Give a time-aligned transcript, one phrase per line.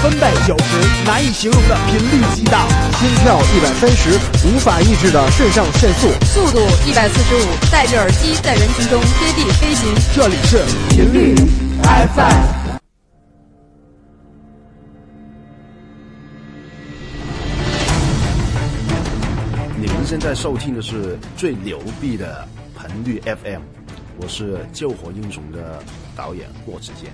[0.00, 2.68] 分贝九十，难以形容的频率激荡，
[3.00, 4.10] 心跳一百三十，
[4.46, 9.92] 无法抑制的肾上腺素，速度一百四十五，戴着耳机在人群中接地飞行。
[10.14, 11.34] 这里是频率
[11.82, 12.68] FM。
[19.80, 22.46] 你们现在收听的是最牛逼的
[22.80, 23.62] 频率 FM，
[24.20, 25.82] 我是救火英雄的
[26.14, 27.10] 导演郭子健。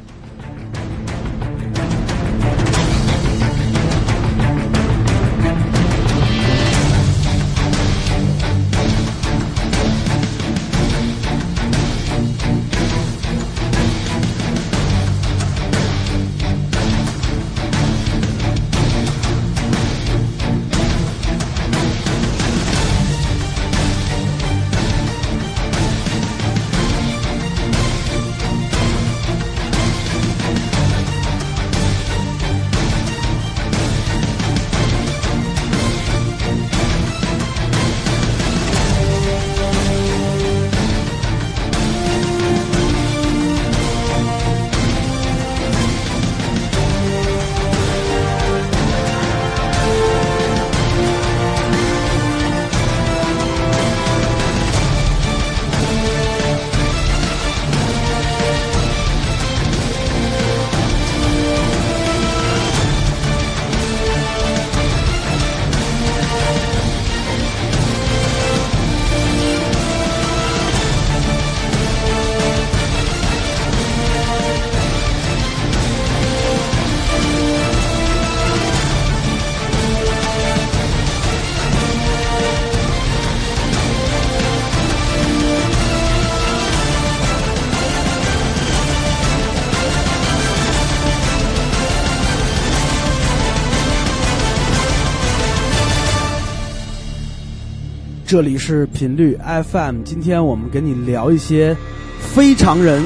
[98.34, 99.38] 这里是频率
[99.70, 101.76] FM，今天我们跟你聊一些
[102.18, 103.00] 非常人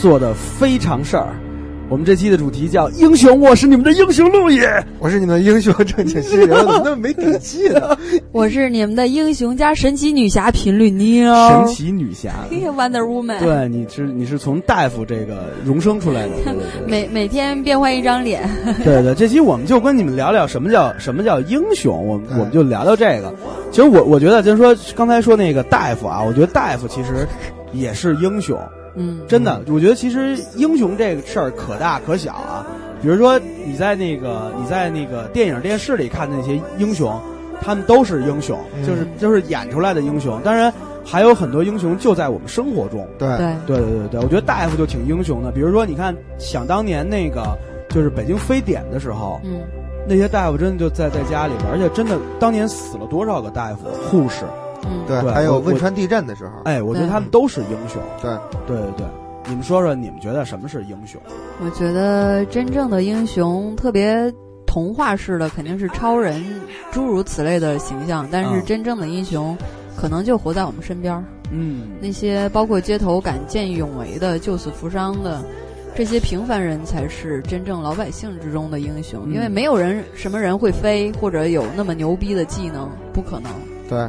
[0.00, 1.34] 做的非常事儿。
[1.90, 4.68] 我们这期的主题叫“英雄”，我是你们的英雄路野。
[4.98, 7.96] 我是你们的英雄正经新人，怎么那么没底气呢？
[8.30, 13.38] 我是你们的英雄加神奇女侠频率妞，神奇女侠， Wonder Woman。
[13.38, 16.62] 对，你是你是从大夫这个荣升出来的，对对对。
[16.86, 18.46] 每每天变换一张脸。
[18.84, 23.32] 对对，这期我们就跟你们聊聊什么叫什么叫英雄，我们我们就聊聊这个。
[23.70, 27.26] 其实我我觉得就是说刚才说那个大夫啊，我觉得大夫其实
[27.72, 28.58] 也是英雄。
[28.98, 32.66] 嗯，真的，我觉得其实英雄这个事儿可大可小啊。
[33.00, 37.16] 比如说你在那个你在那个电影电视里看的那些英雄，
[37.60, 40.40] 他们都是英雄，就是就是演出来的英雄。
[40.42, 40.72] 当然
[41.04, 43.06] 还有很多英雄就在我们生活中。
[43.16, 45.52] 对对对对对对，我觉得大夫就挺英雄的。
[45.52, 47.56] 比如说你看，想当年那个
[47.88, 49.60] 就是北京非典的时候，嗯，
[50.08, 54.44] 那些大夫真的就在在家里边，而且真的当年死了多少个大夫、护士。
[54.90, 58.00] 嗯，对，还有汶川地震的时候，哎，我觉得他们都是英雄。
[58.22, 58.30] 对，
[58.66, 59.06] 对对对，
[59.48, 61.20] 你们说说，你们觉得什么是英雄？
[61.64, 64.32] 我觉得真正的英雄特别
[64.66, 66.44] 童话式的肯定是超人，
[66.90, 69.56] 诸如此类的形象，但是嗯真正的英雄
[69.96, 71.24] 可能就活在我们身边儿。
[71.50, 75.42] 嗯，那些包括街头敢见义勇为的、救死扶伤的，
[75.96, 79.22] 这些平凡人才是真正老百姓之中的英雄。
[79.24, 83.50] 嗯因为没有人什么人会飞，或者有那么牛逼的技能，不可能。
[83.88, 84.06] 对，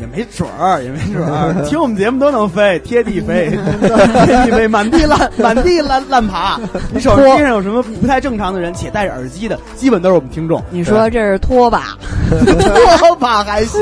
[0.00, 3.50] 也没准儿，也没准儿， 听我们节目都能飞，贴地飞，
[4.26, 6.58] 贴地飞，满地烂， 满地烂烂爬。
[6.92, 10.62] 你手机上有什么不太正常的人，且戴着耳机的，基本都是我们听众。
[10.70, 11.96] 你说这是拖把？
[12.98, 13.80] 拖把还行，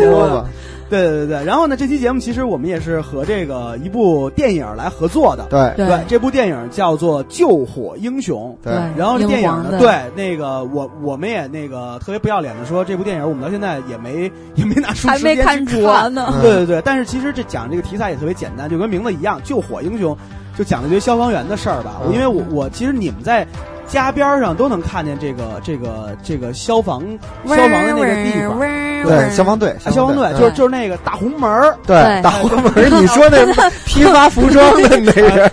[0.90, 1.44] 对对对对。
[1.44, 5.46] 然后呢，这期节目其实我们也是和这个一部电影来合作的。
[5.48, 8.54] 对对对，这部电影叫做《救火英雄》。
[8.64, 16.26] 对然后这电影呢，对那个我我们也那个特别不要脸的说，这部电影我们到现在也没 也没拿出还没时间看去看呢。
[16.34, 20.16] 嗯对对对，但是其实这讲这个题材也特别简单，就跟名字一样，救火英雄，
[20.58, 22.00] 就讲了一堆消防员的事儿吧。
[22.04, 23.46] 嗯因为我我其实你们在
[23.90, 27.02] 家边上都能看见这个这个这个消防
[27.46, 28.58] 消防的那个地方。
[29.02, 33.46] 对，消防队，啊，消防队嗯就是就是那个大红门儿，对对大红门儿，你说那
[33.86, 35.50] 批发服装的那人，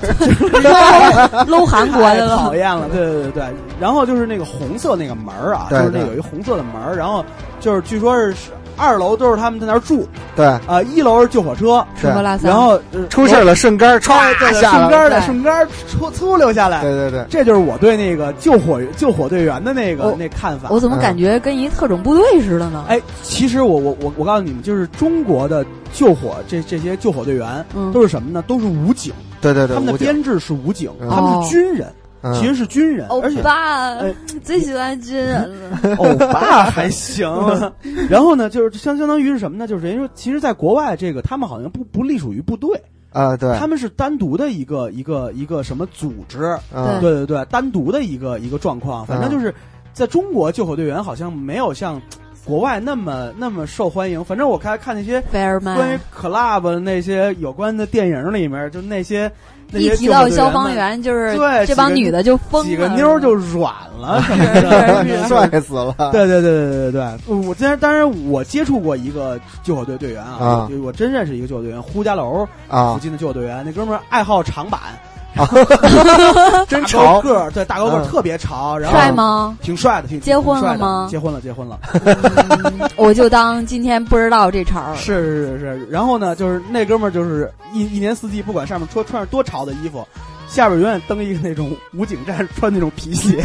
[1.47, 2.37] 搂韩国 太的了。
[2.37, 3.43] 讨厌了，对对对对。
[3.79, 7.23] 然后就是那个红色那个门儿啊，就是那有一红色的门儿，然后
[7.61, 8.35] 就是据说是
[8.77, 15.25] 二楼都是他们在那儿住，对，啊，一楼是救火车，吃喝拉撒，然后呃出事儿了，顺杆儿对歘对顺杆儿的对。
[15.25, 20.69] 顺杆儿粗粗溜下来，对对对，这就是我对那个救火救火队员的那个那看法。
[20.71, 22.85] 我怎么感觉跟一特种部队似的呢？
[22.87, 28.43] 哎，其实我我我我告诉你们，就是中国的救火这这些救火队员嗯，都是什么呢？
[28.47, 31.91] 都是武警，对对对，他们的编制是武警，嗯他们是军人。
[32.21, 35.95] 嗯其实是军人，欧而且巴哎最喜欢军人了。
[35.99, 37.27] 欧巴还行。
[38.09, 39.67] 然后呢，就是相相当于是什么呢？
[39.67, 42.81] 就是人家说，其实，在国外这个他们好像不不隶属于部队，
[43.11, 49.05] 啊，对，他们是单独的一个一个一个什么组织，嗯对对对，单独的一个一个状况。
[49.05, 49.53] 反正就是
[49.93, 52.01] 在中国救火队员好像没有像
[52.45, 54.23] 国外那么那么受欢迎。
[54.23, 59.31] 反正我看看那些关于 club 那些有关的电影里面，就那些
[59.73, 65.03] 一提到消防员，就是对这帮女的就疯了，几个妞儿就软了什么的。
[65.03, 65.93] 是是是 帅死了。
[66.11, 75.06] 对对对对对对，我当然当然我接触过一个救火队队员啊，啊我我真认识一个救火队员，呼家楼附啊，近的救火队员，那哥们儿爱好长板，大
[76.67, 79.57] 真潮个儿，对大高个特别潮，然后帅吗？
[79.61, 84.93] 挺帅的，挺结婚了吗结婚了，结婚了，嗯 我就当今天不知道这茬。
[84.95, 85.87] 是是是是。
[85.89, 90.07] 然后呢，就是那哥们儿就是一一年四季，不管上面穿穿着多潮的衣服，
[90.47, 93.43] 下边永远蹬一个那种武警站穿那种皮鞋，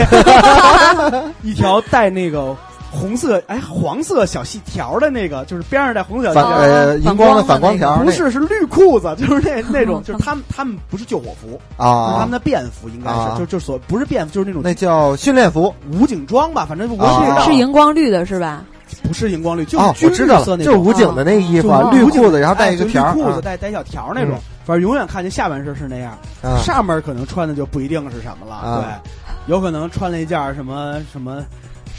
[1.42, 2.56] 一条带那个
[2.92, 6.56] 红色哎黄色小细条的那个，就是边上带红色小细条。
[6.58, 13.32] 呃荧光的反反光条不是，是绿裤子， 就是那那种，就是他们他们不是救火服，是他啊们，的便服，应该啊。
[13.34, 15.74] 是，就就所不是便服，就是那种那叫训练服。
[15.92, 18.62] 武警装吧，反正我啊也不知道是荧光绿的是吧？
[19.02, 23.40] 不是荧光绿，就是哦，军绿我知道了，色那种，就是武警的那个衣服绿裤子，然后带哎一个条儿就绿裤子啊。
[23.42, 24.34] 带带小条那种。
[24.36, 26.12] 嗯，反正永远看见下半身是那样，
[26.42, 26.58] 啊。
[26.58, 28.84] 上面可能穿的就不一定是什么了，啊。
[28.84, 29.12] 对，
[29.54, 31.42] 有可能穿了一件什么什么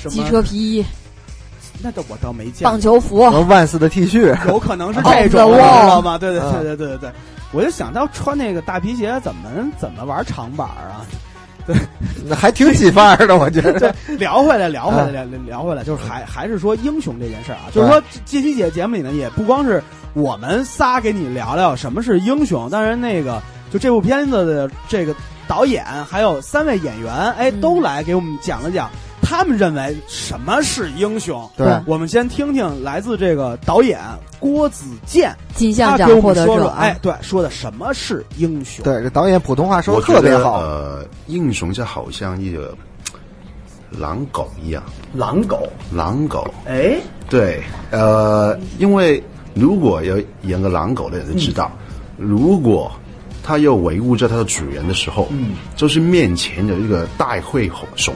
[0.10, 0.86] 什机，车皮衣、
[1.82, 6.18] 那倒我倒没见过，棒球服，和万斯的 T 恤 有可能是 哦这种知道吗？
[6.18, 7.12] 对对啊对对对对对，
[7.52, 11.06] 我就想到穿那个大皮鞋怎么怎么玩长板儿啊？
[12.28, 13.80] 那还挺起范儿的，我觉得。
[13.80, 19.82] 对，聊回来，聊回来，啊聊聊回来，就是还还是说英雄这件事儿啊，就是说这期节节目里呢，也不光是
[20.14, 23.42] 我们仨给你聊聊什么是英雄，当然那个
[23.72, 25.16] 就这部片子的这个
[25.48, 28.90] 导演还有三位演员，哎，嗯都来给我们讲了讲
[29.24, 31.50] 他们认为什么是英雄。
[31.58, 34.00] 对我们先听听来自这个导演
[34.40, 36.56] 郭子健，金像奖他给我获得者啊。
[36.56, 38.84] 们说说，哎，对，说的什么是英雄？
[38.84, 40.60] 对，这导演普通话说的特别好。
[40.60, 42.75] 呃，英雄就好像一个
[43.90, 44.84] 狼狗一样，
[45.14, 46.46] 狼狗，狼狗。
[46.66, 46.98] 哎，
[47.30, 49.24] 对，呃，因为
[49.54, 51.72] 如果要演个狼狗的人就知道，
[52.18, 52.92] 如果
[53.44, 58.14] 他要维护着他的主人的时候，嗯，就是面前有一个大灰熊，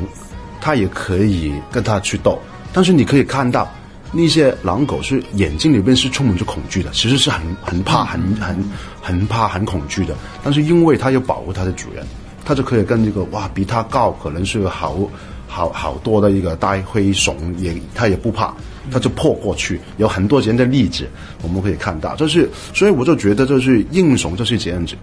[0.62, 2.39] 他也可以跟他去斗，
[2.74, 3.71] 但是你可以看到。
[4.09, 8.57] 那些狼狗是眼睛里面是充满着恐惧的，其实是很很怕、很很
[9.01, 10.15] 很怕、很恐惧的。
[10.42, 12.07] 但是因为它要保护它的主人，
[12.45, 14.98] 它就可以跟这个哇比它高可能是好
[15.45, 18.54] 好好多的一个大灰熊也它也不怕，
[18.89, 19.77] 它就破过去。
[19.98, 21.06] 有很多这样的例子
[21.42, 24.95] 我们可以看到，就是所以我就觉得就是英雄就是这样子，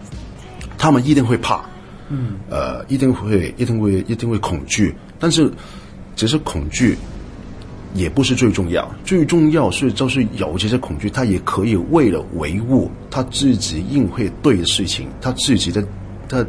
[0.79, 1.63] 他们一定会怕，
[2.09, 5.51] 嗯，呃，一定会一定会一定会恐惧，但是
[6.17, 6.97] 只是恐惧。
[7.97, 15.81] 也不是最重要，最重要是就是有这些恐惧，他也可以为了维护他自己应会对的事情，他自己的
[16.29, 16.45] 他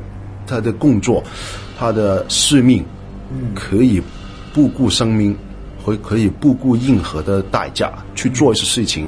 [0.47, 1.23] 他的工作，
[1.77, 2.83] 他的使命，
[3.31, 4.01] 嗯可以
[4.55, 5.37] 不顾生命，
[5.83, 9.07] 会可以不顾任何的代价去做一些事情。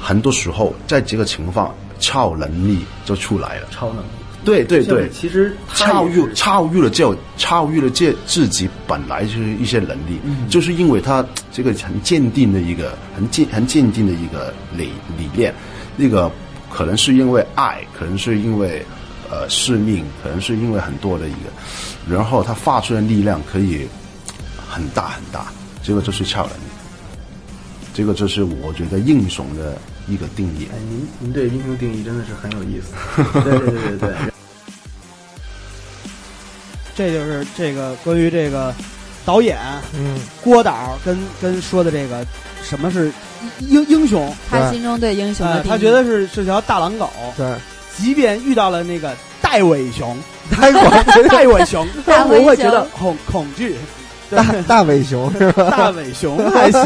[0.00, 3.68] 很多时候，在这个情况，超能力就出来了。
[3.70, 4.17] 超能力。
[4.44, 10.48] 对对对，其实超越超越了这超越了这自己本来就是一些能力，嗯。
[10.48, 15.52] 就是因为他这个很坚定的一个很坚很坚定的一个理理念，
[15.96, 16.30] 那个
[16.70, 18.84] 可能是因为爱，可能是因为
[19.30, 21.50] 呃使命，可能是因为很多的一个，
[22.08, 23.86] 然后他发出的力量可以
[24.68, 25.52] 很大很大，
[25.82, 27.18] 这个就是超能力，
[27.92, 29.76] 这个就是我觉得英雄的
[30.08, 30.68] 一个定义。
[30.72, 32.92] 哎，您您对英雄定义真的是很有意思。
[33.42, 34.14] 对对对对对。
[36.96, 38.74] 这就是这个关于这个
[39.24, 39.56] 导演
[39.94, 42.26] 嗯，郭导跟跟说的这个
[42.62, 43.12] 什么是
[43.60, 47.54] 英英雄，他心中对英雄的呃，他觉得是是条大狼狗，对，
[47.96, 50.16] 即便遇到了那个戴尾熊，
[50.60, 50.80] 戴伟
[51.28, 53.76] 戴伟熊， 他不会觉得恐恐惧。
[54.30, 55.70] 对大大尾熊是吧？
[55.70, 56.84] 大尾熊 还行，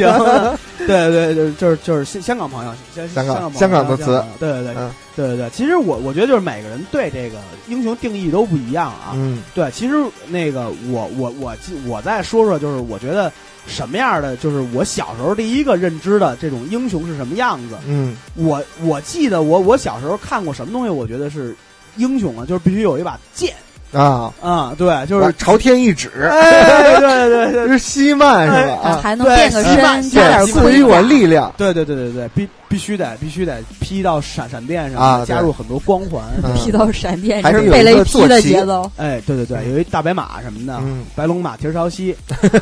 [0.79, 5.51] 对对对，就是就是香香港朋友，香香港港香港的词，对对对嗯对对对。
[5.51, 9.13] 其实我我觉得就是每个人对这个英雄定义都不一样啊。
[9.15, 9.95] 嗯对，其实
[10.29, 13.31] 那个我我我记我再说说，就是我觉得
[13.67, 17.77] 什么样的，就是我小时候第一个认知的这种英雄是什么样子。
[17.87, 21.55] 嗯我我记得我我小时候看过什么东西，我觉得是
[21.97, 23.55] 英雄啊，就是必须有一把剑，
[23.93, 28.79] 啊，啊，对，就是是朝天一指，哎，对对对 这是西曼是吧？
[28.83, 31.01] 啊，还能变个身，西曼加点对盔赐予我。
[31.03, 31.53] 力量。
[31.59, 36.23] 对对对对对，必必须得必须得劈到闪闪电上，啊加入很多光环。
[36.43, 38.91] 嗯 劈到闪电，还是有一个雷劈的坐骑节奏。
[38.97, 42.17] 哎，对对对，有一大白马什么的，嗯白龙马蹄儿朝西，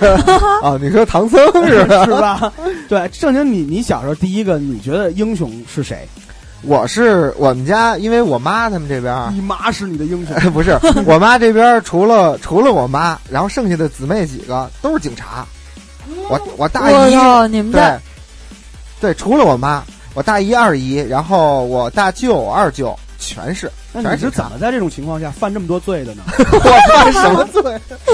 [0.62, 2.04] 啊，你说唐僧是吧？
[2.06, 2.52] 是吧？
[2.88, 6.08] 对，正经你你小时候第一个你觉得英雄是谁？
[6.62, 15.46] 我是我们家，因为我妈他们这边 你妈是你的英雄，哎， 不是我妈这边除了除了我妈，然后剩下的姊妹几个都是警察。
[16.28, 17.98] 我我大姨哦，你们对
[19.00, 19.82] 对，除了我妈，
[20.14, 23.70] 我大姨、二姨，然后我大舅、二舅全是。
[23.92, 26.22] 那你是怎么在这种情况下犯这么多罪的呢？
[26.38, 27.62] 我犯什么罪？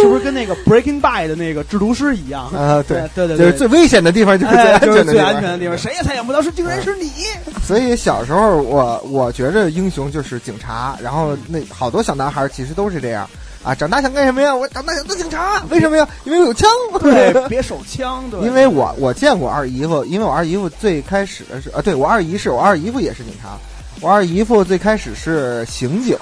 [0.00, 2.46] 是不是跟那个 Breaking Bad 的那个制毒师一样？
[2.48, 5.42] 啊，对，对对对，就是最危险的地方，就是最哎安就是最安全的地方。
[5.42, 7.10] 全的地方，谁也猜想不到是竟然是你。
[7.66, 13.28] 所以小时候我我觉着英雄就是警察，然后那好多小男孩其实都是这样
[13.62, 13.74] 啊。
[13.74, 14.54] 长大想干什么呀？
[14.54, 16.08] 我长大想当警察，为什么呀？
[16.24, 16.68] 因为我有枪。
[17.00, 23.58] 对， 别手枪，对，因为我我见过二姨夫，因为我二姨夫最开始的是啊，对我二姨是我二姨夫也是警察，
[24.00, 26.16] 我二姨夫最开始是刑警，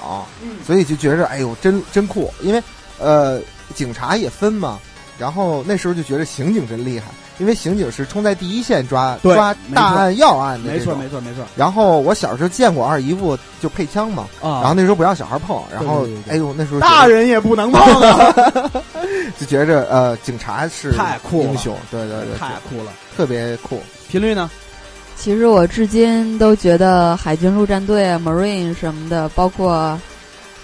[0.65, 2.61] 所以就觉着哎呦真真酷，因为
[2.99, 3.39] 呃
[3.73, 4.79] 警察也分嘛，
[5.17, 14.61] 然后那时候就觉着刑警真厉害，因为刑警是冲在第一线抓抓大案要案的没错没错没错然后我小时候见过二姨夫就配枪嘛，啊。
[14.61, 18.33] 然后那时候不让小孩碰，然后对对对对哎呦那时候大人也不能碰啊，
[19.37, 22.91] 就觉着呃警察是太酷了英雄，对对对，太酷了。
[23.17, 23.81] 特别酷。
[24.07, 24.49] 频率呢？
[25.17, 29.99] 其实我至今都觉得海军陆战队啊、Marine 什么的，包括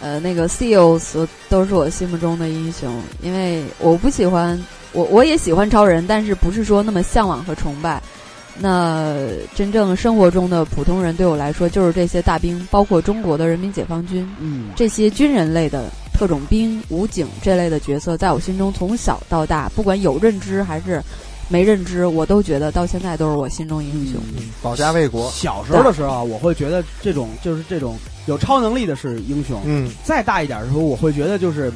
[0.01, 3.01] 呃那个 SEALs 都是我心目中的英雄。
[3.23, 8.01] 因为我不喜欢，我我也喜欢超人，但是不是说那么向往和崇拜。
[8.59, 9.15] 那
[9.55, 21.01] 真正生活中的普通人对我来说，就是这些大兵，包括中国的人民解放军嗯，这些军人类的特种兵、武警这类的角色，在我心中从小到大，不管有认知还是
[21.51, 24.21] 没认知，我都觉得到现在都是我心中英雄。
[24.37, 25.29] 嗯，保家卫国。
[25.31, 29.61] 小时候的时候啊，我会觉得这种就是这种有超能力的是英雄。
[29.65, 31.69] 嗯再大一点的时候，我会觉得就是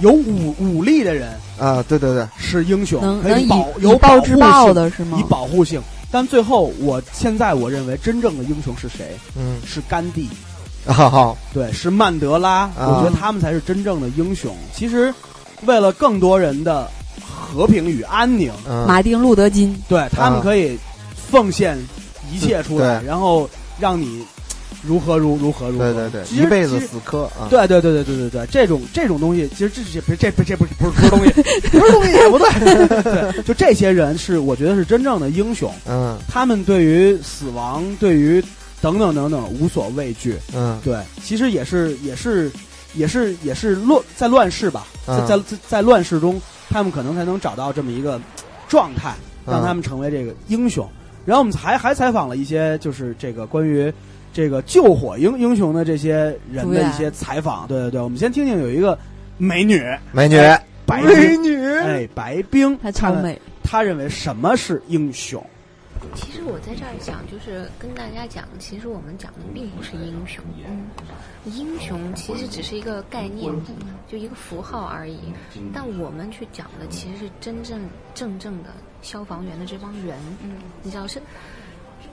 [0.00, 5.22] 有武武力的人啊，对对对，是英雄，可能能以保有以暴制护暴性的是吗以？
[5.28, 5.80] 保护性。
[6.10, 9.14] 但最后，我现在我认为真正的英雄是谁？
[9.36, 10.26] 嗯，是甘地，
[10.86, 12.60] 好好，对，是曼德拉。
[12.60, 14.56] 啊我觉得他们才是真正的英雄。
[14.72, 15.12] 其实，
[15.66, 16.90] 为了更多人的
[17.48, 20.78] 和平与安宁，嗯，马丁路德金，对他们啊可以
[21.30, 21.78] 奉献
[22.30, 23.06] 一切出来，对。
[23.06, 23.48] 然后
[23.80, 24.22] 让你
[24.82, 25.92] 如何如如何如何。
[25.92, 31.32] 对对对，一辈子死磕啊，对对对对对对对，这种这种东西，其实这这不这不这不不是不是东西，
[31.70, 38.44] 不是东西也不对，对，就这些人是我觉得是真正的英雄，嗯他们对于死亡，对于
[38.80, 42.50] 等等等等无所畏惧，嗯对，其实也是也是
[42.94, 46.40] 也是也是乱在乱世吧，嗯在在在乱世中，
[46.70, 48.20] 他们可能才能找到这么一个
[48.68, 49.14] 状态，
[49.46, 50.88] 让嗯他们成为这个英雄。
[51.24, 53.92] 然后我们还还采访了一些就是这个关于
[54.32, 57.66] 这个救火英英雄的这些人的一些采访。
[57.66, 58.98] 对对对，我们先听听有一个
[59.36, 59.82] 美女
[60.12, 60.36] 美女，
[60.86, 63.38] 白美，女，哎，白冰，她超美。
[63.62, 65.44] 她认为什么是英雄？
[66.14, 70.86] 其实我在这儿讲，就是跟大家讲，其实我们讲的并不是英雄，嗯，
[71.44, 73.52] 英雄其实只是一个概念，
[74.06, 75.18] 就一个符号而已。
[75.72, 77.80] 但我们去讲的其实是真正
[78.14, 78.70] 正正的
[79.02, 81.20] 消防员的这帮人，嗯，你知道是，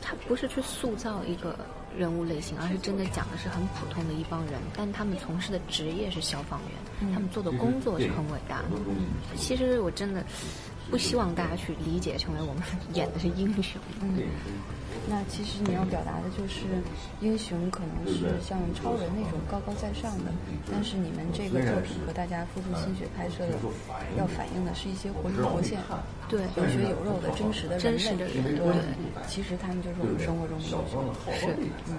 [0.01, 1.57] 他不是去塑造一个
[1.97, 8.69] 人物类型，而是真的讲的是很普通的一帮人，但他们从事的职业是消防员，他们做的工作是很伟大的。
[9.35, 10.23] 其实我真的
[10.89, 12.63] 不希望大家去理解成为我们
[12.93, 13.81] 演的是英雄。
[14.01, 14.21] 嗯，
[15.09, 16.61] 那其实你要表达的就是，
[17.21, 20.31] 英雄可能是像超人那种高高在上的，
[20.71, 23.57] 但是你们这个作品和大家付出心血拍摄的，
[24.17, 25.79] 要反映的是一些活灵活现、
[26.29, 28.73] 对，有血有肉的真实的人实的人对对，
[29.27, 31.13] 其实他们就是我们生活中的英雄。
[31.33, 31.47] 是。
[31.87, 31.97] 嗯。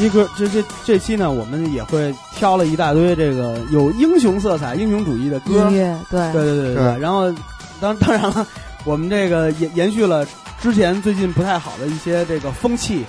[0.00, 6.98] 期歌这这这期呢，我们也会挑了一大堆这个有英雄色彩、英雄主义的歌音，乐对对对对对对。
[6.98, 7.32] 然后
[7.80, 8.46] 当当然了，
[8.84, 10.26] 我们这个延延续了
[10.60, 13.04] 之前最近不太好的一些这个风气，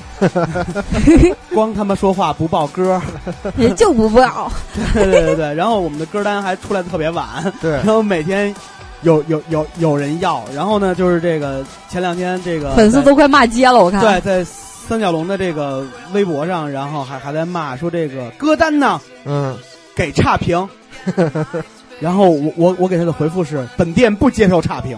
[1.53, 3.01] 光他妈说话不报歌，
[3.57, 4.51] 也就不报。
[4.93, 5.53] 对对对对。
[5.53, 7.27] 然后我们的歌单还出来的特别晚，
[7.61, 8.53] 对然后每天
[9.01, 14.01] 有有有有人要，然后呢就是这个前两天这个粉丝都快骂街了，我看。
[14.01, 14.51] 对，在
[14.91, 19.57] 三角龙的这个微博上，然后还还在骂说这个歌单呢嗯，
[19.95, 20.67] 给差评，
[22.01, 24.97] 然后我我我给他的回复是本店不接受差评，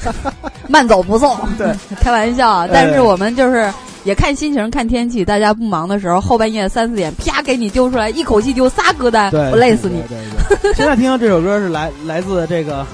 [0.66, 1.36] 慢走不送。
[1.58, 1.70] 对，
[2.00, 3.70] 开玩笑但是我们就是
[4.02, 5.26] 也看心情、看天气。
[5.26, 10.00] 大家不忙的时候，后半夜三四点，啪给你丢出来，一口气丢仨歌单，对，我累死你！
[10.08, 10.16] 对
[10.48, 10.72] 对对。
[10.72, 12.86] 现在听到这首歌是来来自这个，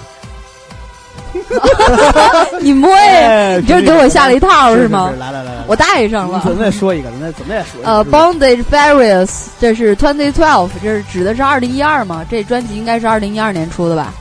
[2.61, 5.13] 你摸哎呀，你这是给我下了一套是吗？
[5.19, 6.43] 来来来来，我带上了。
[6.45, 7.91] 咱再说一个，咱怎么也说一个。
[7.91, 12.25] 呃，Bondage Various，这是 Twenty Twelve，这是指的是二零一二嘛？
[12.31, 14.13] 这专辑应该是二零一二年出的吧？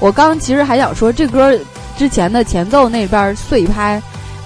[0.00, 1.58] 我刚其实还想说，这歌
[1.96, 4.00] 之前的前奏那边碎拍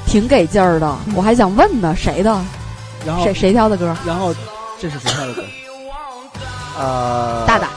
[0.07, 2.41] 挺给劲儿的，我还想问呢，谁的？
[3.05, 3.95] 然后谁谁挑的歌？
[4.07, 4.35] 然后
[4.81, 5.43] 这是谁挑的歌？
[6.79, 7.69] 呃，大大，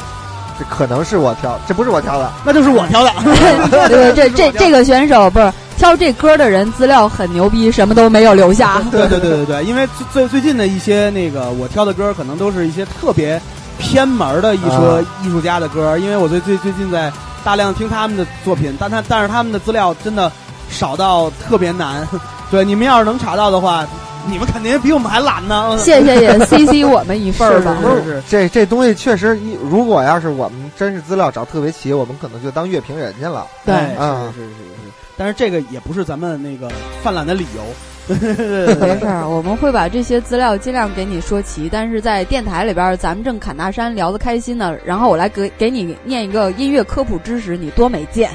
[0.58, 3.12] 这可能是我挑，这不是我挑的，那就是我挑的。
[3.88, 8.82] 对对，这 这这个选手不是挑这歌的人，资料很牛逼，什么都没有留下。
[8.92, 13.42] 对对对对对，因为最最最近的一些那个我挑的歌，可能都是一些特别
[13.78, 17.12] 偏门的艺术、啊艺术家的歌，因为我最最最近在
[17.44, 20.32] 大量听他们的作品，但他但是他们的资料真的
[20.70, 22.08] 少到特别难。
[22.50, 23.86] 对，你们要是能查到的话，
[24.28, 25.78] 你们肯定比我们还懒呢。
[25.78, 27.78] 谢谢也 CC 我们一份儿吧。
[27.82, 33.46] 是是是这这东西确实一，如果要是我们真是资料找特别齐，我们可能就当乐评人去了。
[33.66, 36.70] 对是是是是是，但是这个也不是咱们那个
[37.04, 37.64] 犯懒的理由。
[38.08, 41.68] 没事儿，我们会把这些资料尽量给你说齐。
[41.72, 48.30] 但是在电台里边儿，咱们正侃大山聊得开心呢，然后我来给给你念一个音乐科普知识，你多没见。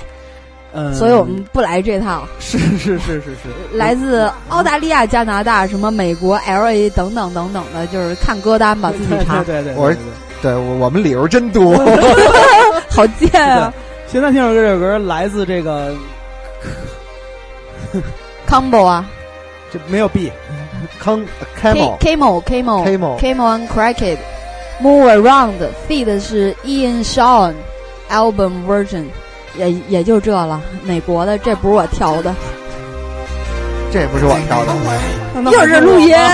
[0.72, 2.26] 嗯，所以我们不来这套。
[2.38, 9.42] 是是是是是，来自澳大利亚、加拿大、什么美国、L A 等等等等的，就是看歌单吧，自己查。
[9.42, 11.76] 对对对，我对对对，我我们理由真多。
[12.88, 13.72] 好贱啊。
[14.06, 15.94] 现在听首歌，这首歌来自这个
[18.48, 19.08] ！Combo 啊。
[19.72, 20.32] 这没有 B，
[20.98, 24.18] 康，K Camel Camo Camo Camo Camo and Cracked
[24.82, 25.54] Move Around
[25.88, 27.54] feed 是 Ian Shawn
[28.08, 29.04] album version，
[29.56, 30.60] 也也就这了。
[30.84, 32.34] 美国的，这不是我挑的，
[33.92, 34.72] 这不是我挑的。
[35.50, 36.14] 又是录音。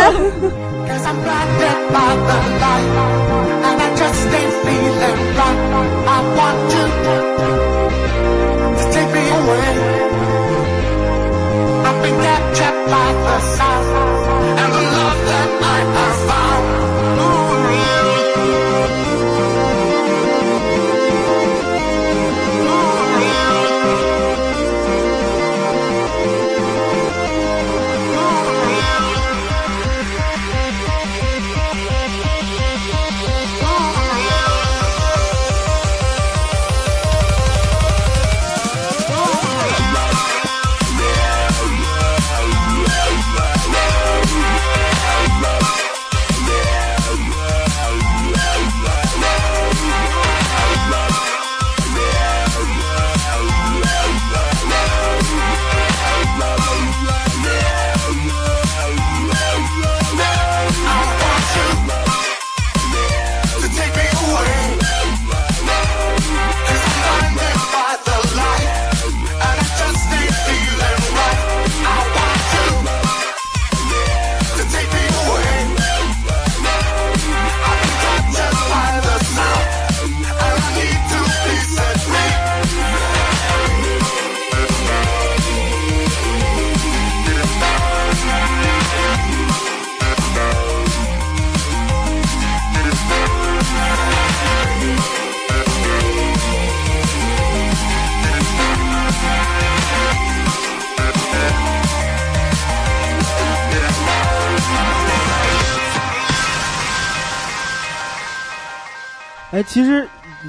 [109.77, 110.09] 其实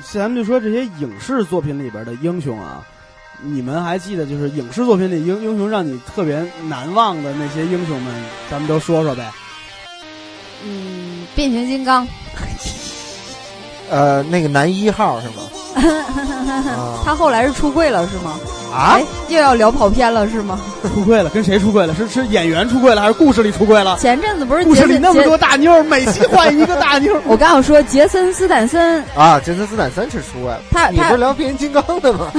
[0.10, 2.82] 咱们就说这些影视作品里边的英雄啊，
[3.42, 9.30] 你们还记得就是影视作品里英英雄让你特别难忘的那些英雄们，咱们都说说呗。
[10.63, 12.08] 嗯，变形金刚，
[13.90, 15.44] 呃，那个男一号是吗？
[16.72, 18.40] 啊他后来是出柜了是吗？
[18.78, 20.60] 啊哎，，又要聊跑偏了是吗？
[20.94, 21.96] 出柜了，跟谁出柜了？
[21.96, 23.98] 是是演员出柜了，还是故事里出柜了？
[24.00, 27.20] 前阵子不是故事里那么多大妞，每期换一个大妞。
[27.26, 32.32] 我刚想说杰森斯坦森，啊，杰森斯坦森是出柜了，他他你不是聊变形金刚的吗？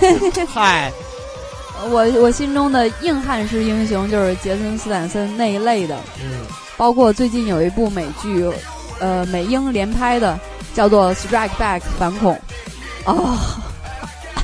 [0.48, 0.90] 嗨，
[1.90, 6.46] 我我心中的硬汉式英雄就是杰森斯坦森那一类的，嗯，
[6.78, 8.48] 包括最近有一部美剧，
[8.98, 10.38] 呃，美英联拍的，
[10.74, 12.38] 叫做《Strike Back》反恐，
[13.04, 13.36] 哦，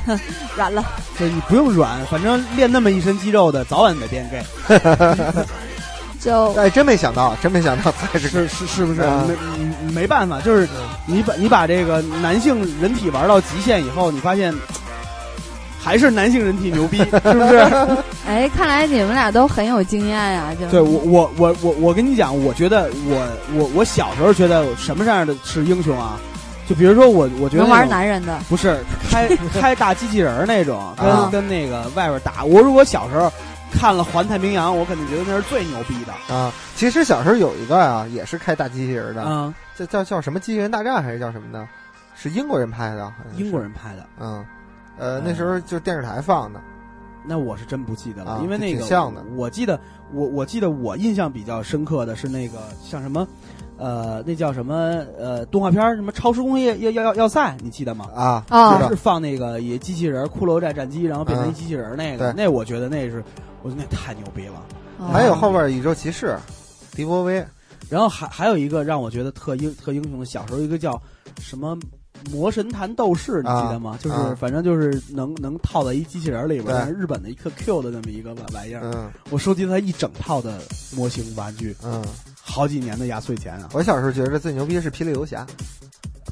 [0.55, 0.83] 软了。
[1.17, 4.43] 这你不用软，反正练那么一身肌肉的，早晚得变 gay，
[6.19, 9.01] 就哎，真没想到，真没想到才是是是是不是？
[9.01, 10.67] 啊没嗯没办法，就是
[11.05, 14.53] 你把你把这个男性人体玩到极限以后，你发现
[15.81, 17.57] 还是男性人体牛逼，是不是？
[18.27, 26.19] 哎，看来你们俩都很有经验呀、就对我我我我我跟你讲，我觉得我我我小时候觉得什么样的是英雄啊？
[26.69, 28.79] 就比如说我我觉得能玩男人的，不是
[29.09, 29.27] 开
[29.59, 32.45] 开大机器人那种， 跟、啊跟那个外边打。
[32.45, 33.31] 我如果小时候
[33.71, 36.13] 看了《环太平洋》，我肯定觉得那是最牛逼的。
[36.31, 36.53] 啊。
[36.75, 41.67] 其实小时候有一个啊，也是开大机器人的，嗯，叫叫叫什么机器人大战还是叫什么呢？
[42.15, 44.45] 是英国人拍的，英国人拍的，嗯，
[44.99, 46.61] 呃，那时候就电视台放的，
[47.25, 49.79] 那我是真不记得了，啊因为那个挺像的我记得
[50.13, 53.27] 我我记得我印象比较深刻的是那个像什么。
[53.79, 54.75] 呃，那叫什么？
[55.17, 58.09] 呃，动画片儿什么《超时空要要要要要塞》，你记得吗？
[58.13, 63.23] 啊，啊知道是放那个以机器人骷髅战战机，然后变成一嗯机器人那个，对那我觉得那是，
[63.63, 64.61] 我觉得那太牛逼了。
[64.99, 66.37] 哦还有后边宇宙骑士，
[66.93, 67.43] 迪波威，
[67.89, 71.01] 然后还还有一个让我觉得特英特英雄的，小时候一个叫
[71.39, 71.77] 什么
[72.29, 73.97] 魔神坛斗士，你记得吗？
[74.01, 78.81] 就是啊反正就是能能套在一机器人里边，日本的一个 Q 的那么一个玩玩意儿。
[78.93, 80.59] 嗯我收集了他一整套的
[80.93, 82.03] 模型玩具，嗯，
[82.49, 83.69] 好几年的压岁钱啊！
[83.73, 85.45] 我小时候觉得最牛逼的是霹雳游侠，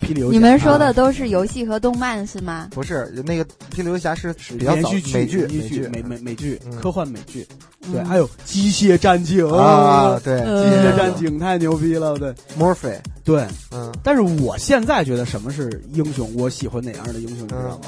[0.02, 0.78] 霹雳游侠你们说啊。
[0.78, 2.70] 的都是游戏和动漫是吗？
[2.72, 6.76] 不是那个霹雳游侠是比较早连续剧、美剧连续剧、美美美剧、嗯。
[6.82, 7.48] 科幻美剧，
[7.92, 8.06] 对，嗯。
[8.06, 9.48] 还有机械战警。
[9.50, 12.34] 啊，对，呃机械战战警太牛逼了，对。
[12.58, 13.46] Morphe，对。
[13.72, 13.94] 嗯。
[14.04, 17.82] 但是我现在觉得什么是英雄，我喜欢哪样的英雄，你知道吗？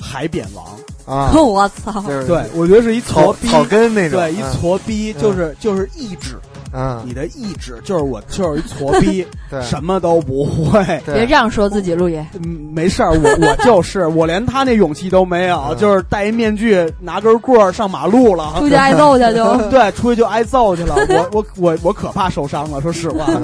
[0.00, 0.66] 海扁王，
[1.06, 2.02] 啊， 我操！
[2.24, 5.20] 对我觉得是一草矬逼，草根那种，对，一矬逼嗯。
[5.20, 6.36] 就是就是意志，
[6.72, 10.82] 嗯，你的意志就是我就是一矬逼， 对什么都不会。
[11.06, 12.24] 别这样说自己，陆爷。
[12.44, 18.54] 嗯，没事儿，我我就是 我连他那勇气都没有，嗯就是戴一面具，拿根棍儿上马路了。
[18.58, 20.94] 出去挨揍去就， 对，出去就挨揍去了。
[21.08, 23.26] 我我我我可怕受伤了，说实话。
[23.28, 23.42] 嗯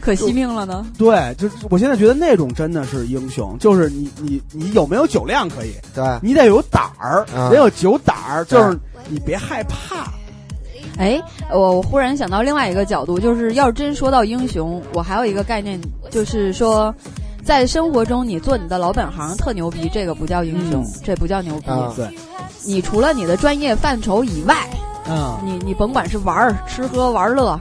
[0.00, 0.84] 可惜命了呢。
[0.98, 8.76] 对，就是我现在觉得那种真的是英雄，就是你你你有没有酒量可以，对，你得有胆儿，嗯得有酒胆儿，就是
[9.08, 10.12] 你别害怕。
[10.98, 16.94] 哎，我我忽然想到另外一个角度，就是要真说到英雄，我还有一个概念，就是说，
[17.44, 21.70] 在生活中你做你的老本行特牛逼，这个不叫英雄，嗯这不叫牛逼。
[21.70, 22.08] 啊对，
[22.64, 24.56] 你除了你的专业范畴以外，
[25.08, 27.58] 嗯，你你甭管是玩儿、吃喝玩乐，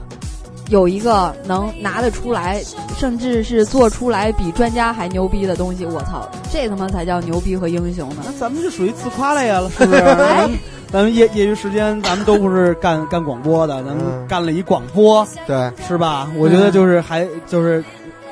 [0.72, 2.64] 有一个能拿得出来，
[2.98, 8.24] 甚至是做出来比专家还牛逼的东西，我操，这他妈才叫牛逼和英雄呢！
[8.26, 10.02] 那咱们就属于自夸类了，是不是？
[10.02, 10.58] 咱 们
[10.92, 16.30] 咱们业业余时间，咱们都不是干干广播的，咱们嗯干了一广播，对是吧？
[16.38, 17.84] 我觉得就是还就是，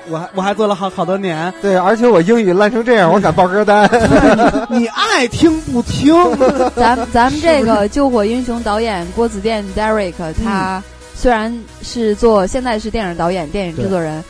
[0.09, 1.53] 我还我还做了好好多年。
[1.61, 3.89] 对，而且我英语烂成这样， 我敢报歌单，
[4.71, 6.15] 你爱听不听？
[6.75, 10.81] 咱咱们这个救火英雄导演郭子健 Derek，他
[11.19, 14.23] 虽然是做现在是电影导演、电影制作人，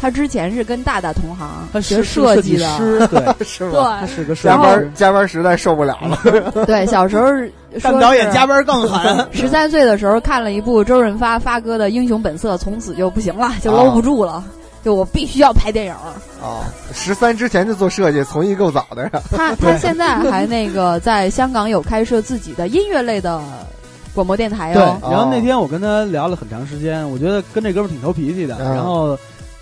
[0.00, 3.98] 他之前是跟大大同行他学设计的，师，对， 是吧？
[4.00, 6.16] 他是个设加班加班实在受不了了，
[6.66, 7.24] 对，小时候
[7.82, 9.26] 干说导演加班更狠。
[9.32, 14.44] 十三岁的时候看了一部周润发发哥的《英雄本色》，从此就不行了，就搂不住了。
[14.84, 16.14] 就我必须要拍电影儿。
[16.40, 16.62] 啊，
[16.94, 19.10] 十三之前就做设计，从艺够早的呀。
[19.32, 23.42] 他他现在还那个在香港有开设自己的音乐类的
[24.16, 24.98] 广播电台对，哦。
[25.02, 28.56] 然后那天我跟他聊了很长时间，我觉得跟这哥们儿挺投脾气的。
[28.58, 29.16] 嗯然后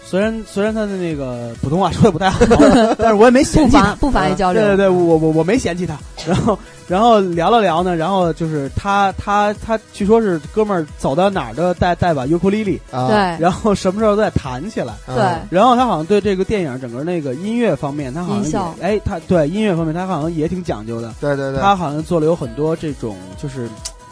[0.07, 2.39] 虽然虽然他的那个普通话说的不太好，
[2.99, 3.97] 但是我也没嫌弃他妨。
[3.97, 4.63] 不妨碍交流。
[4.63, 5.97] 对对对，我我我没嫌弃他。
[6.27, 14.93] 然后然后聊了聊呢，然后就是他他他据说是哥们儿走到哪儿都带带把尤克里里，啊，对然后什么时候都在弹起来。
[15.09, 15.25] 嗯对
[15.59, 21.15] 然后他好像对这个电影整个那个音乐方面，他好音效像哎，他对音乐方面他好像也挺讲究的。
[21.19, 23.69] 对对对，他好像做了有很多这种就是有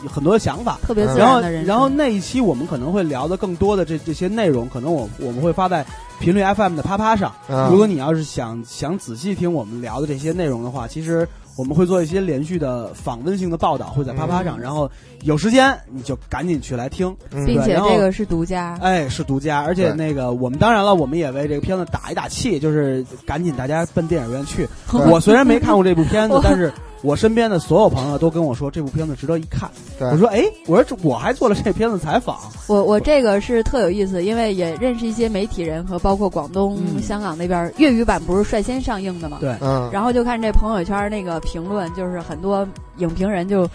[0.09, 0.79] 很多的想法。
[0.83, 1.69] 特别自然后然的人，生。
[1.69, 5.85] 然后那一期我们可能会聊的更多的这这些内容，可能我我们会发在
[6.21, 7.33] 频率 FM 的啪啪上。
[7.49, 14.91] 嗯如果你要是想想仔细听我们聊的这些内容的话，其实我们会做一些连续的访问性的报道，会在啪啪嗯上，然后
[15.23, 18.79] 有时间你就赶紧去来听，嗯并且这个是独家。
[18.81, 24.67] 哎，是独家，而且那个我们当然了，我们也为这个片子打一打气，就是赶紧大家奔电影院去。
[24.93, 29.71] 我虽然没看过这部片子， 但是我身边的所有朋友都跟我说这部片子值得一看。
[29.99, 30.09] 对。
[30.09, 32.39] 我说，哎，我说这我还做了这片子采访，
[32.69, 37.03] 我我这个是特有意思，因为也认识一些媒体人和包括广东、嗯。
[37.03, 39.39] 香港那边粤语版不是率先上映的嘛？
[39.41, 39.55] 对。
[39.61, 42.67] 嗯，然后就看这朋友圈那个评论，就是很多
[42.99, 43.69] 影评人就，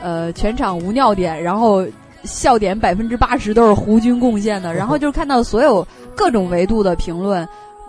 [0.00, 1.84] 呃，全场无尿点，然后
[2.24, 7.46] 笑点百分之八十都是胡军贡献的， 然后就看到所有各种维度的评论，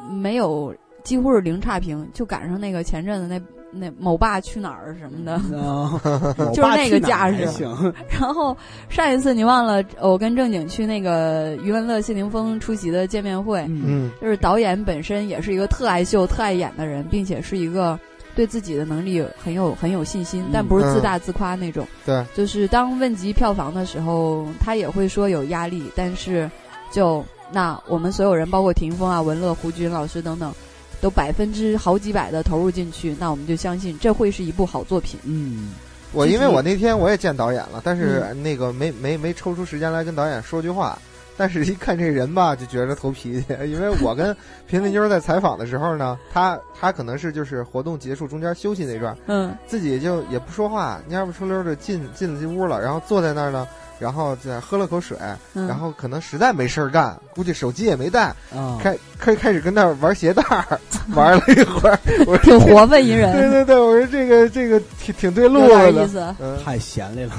[0.09, 3.39] 没有几乎是零差评，就赶上那个前阵子那
[3.77, 5.99] 那某爸去哪儿什么的，嗯，
[6.53, 8.55] 就是那个架势行， 然后
[8.89, 17.99] 上一次你忘了，我跟正经去那个余文乐、谢霆锋出席的见面会，嗯嗯就是导演本身也是一个特爱秀、特爱演的人，并且是一个
[18.35, 21.87] 对自己的能力很有很有信心嗯，但不是自大自夸那种。
[22.05, 26.49] 对，就是当问及票房的时候，他也会说有压力，但是
[26.91, 30.53] 就那我们所有人，包括霆锋啊、文乐、胡军老师等等。
[31.01, 35.19] 都百分之好几百的投入进去，那我们就相信这会是一部好作品。
[35.23, 35.73] 嗯，
[36.13, 40.97] 我因为我那天我也见导演了，但是嗯那个没没没抽出时间来跟导演说句话。
[41.37, 43.45] 但是，一看这人吧，就觉着头皮气。
[43.67, 44.33] 因为我跟
[44.67, 53.67] 平林妞在采访的时候呢，他他可能是就是活动结束中间休息那段，嗯，自己就也不说话，蔫不出溜的进进了进屋了，然后坐在那儿呢，
[53.99, 55.17] 然后再喝了口水，
[55.53, 55.67] 嗯。
[55.67, 60.79] 然后可能实在没事儿干，估计手机也没带，啊，开开开始跟那儿玩鞋带儿，
[61.15, 66.35] 玩了一会儿， 我说挺活泛一人，对对对，我说这个这个挺挺对路子的，意思。
[66.39, 67.31] 嗯，太闲来了。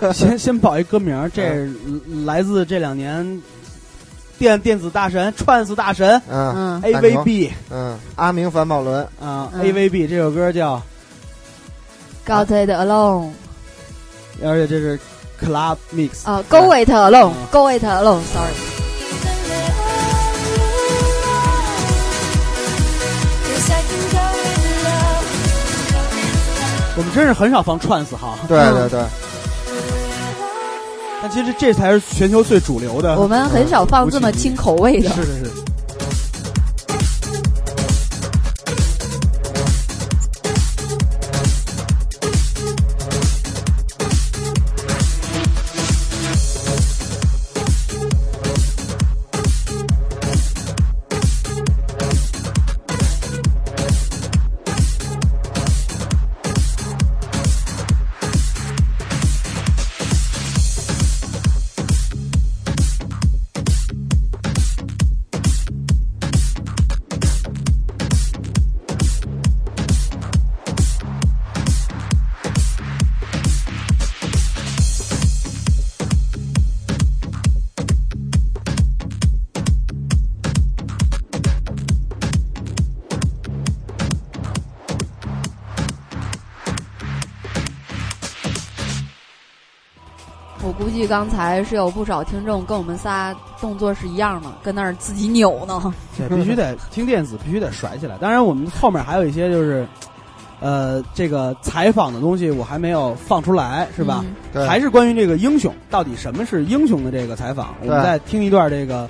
[0.00, 1.72] 对， 先先报一歌名，这是
[2.24, 3.42] 来自这两年
[4.38, 6.80] 电电子大神、trance 大神嗯。
[6.82, 10.80] 嗯，AVB 嗯，阿明反宝伦，啊嗯，AVB 这首歌叫
[12.26, 13.30] ，Got it alone，
[14.42, 14.98] 而且这是
[15.40, 18.74] club mix 啊 goit alone goit alone sorry
[26.96, 28.38] 我们真是很少放串子哈。
[28.46, 29.04] 对对对。
[31.20, 33.18] 但其实这才是全球最主流的。
[33.18, 35.10] 我们很少放这么清口味的。
[35.10, 35.63] 是是是。
[91.06, 95.94] 刚才是有不少听众跟我们仨动作是一样的，跟那儿自己扭呢。
[96.16, 98.16] 对，必须得听电子，必须得甩起来。
[98.18, 99.86] 当然，我们后面还有一些就是，
[100.60, 104.24] 呃，这个采访的东西我还没有放出来，是吧？
[104.24, 109.08] 嗯对，还是关于这个英雄，到底什么是英雄的这个采访，我们再听一段这个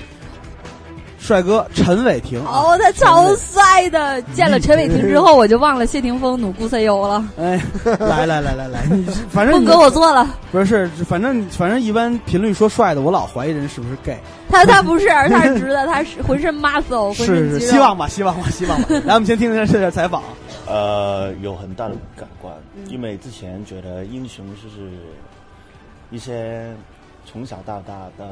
[1.25, 4.21] 帅哥陈伟霆啊，哦，他超帅的！
[4.35, 7.25] 见了陈伟霆之后，我就忘了谢霆锋努固 CEO 了。
[7.39, 7.59] 哎，
[7.99, 14.19] 来来来来来，你反正峰你哥我做了，不是，反正反正一般频率说帅的，我老怀疑人是不是 gay，
[14.51, 18.89] 他他不是，他是直的， 他是浑身 muscle，浑身是是，希望吧，希望吧，希望吧。
[19.07, 20.23] 来，我们先听听这段采访。
[20.67, 24.91] 呃，有很大的感官，嗯因为之前觉得英雄就是
[26.11, 26.71] 一些
[27.25, 28.29] 从小到大的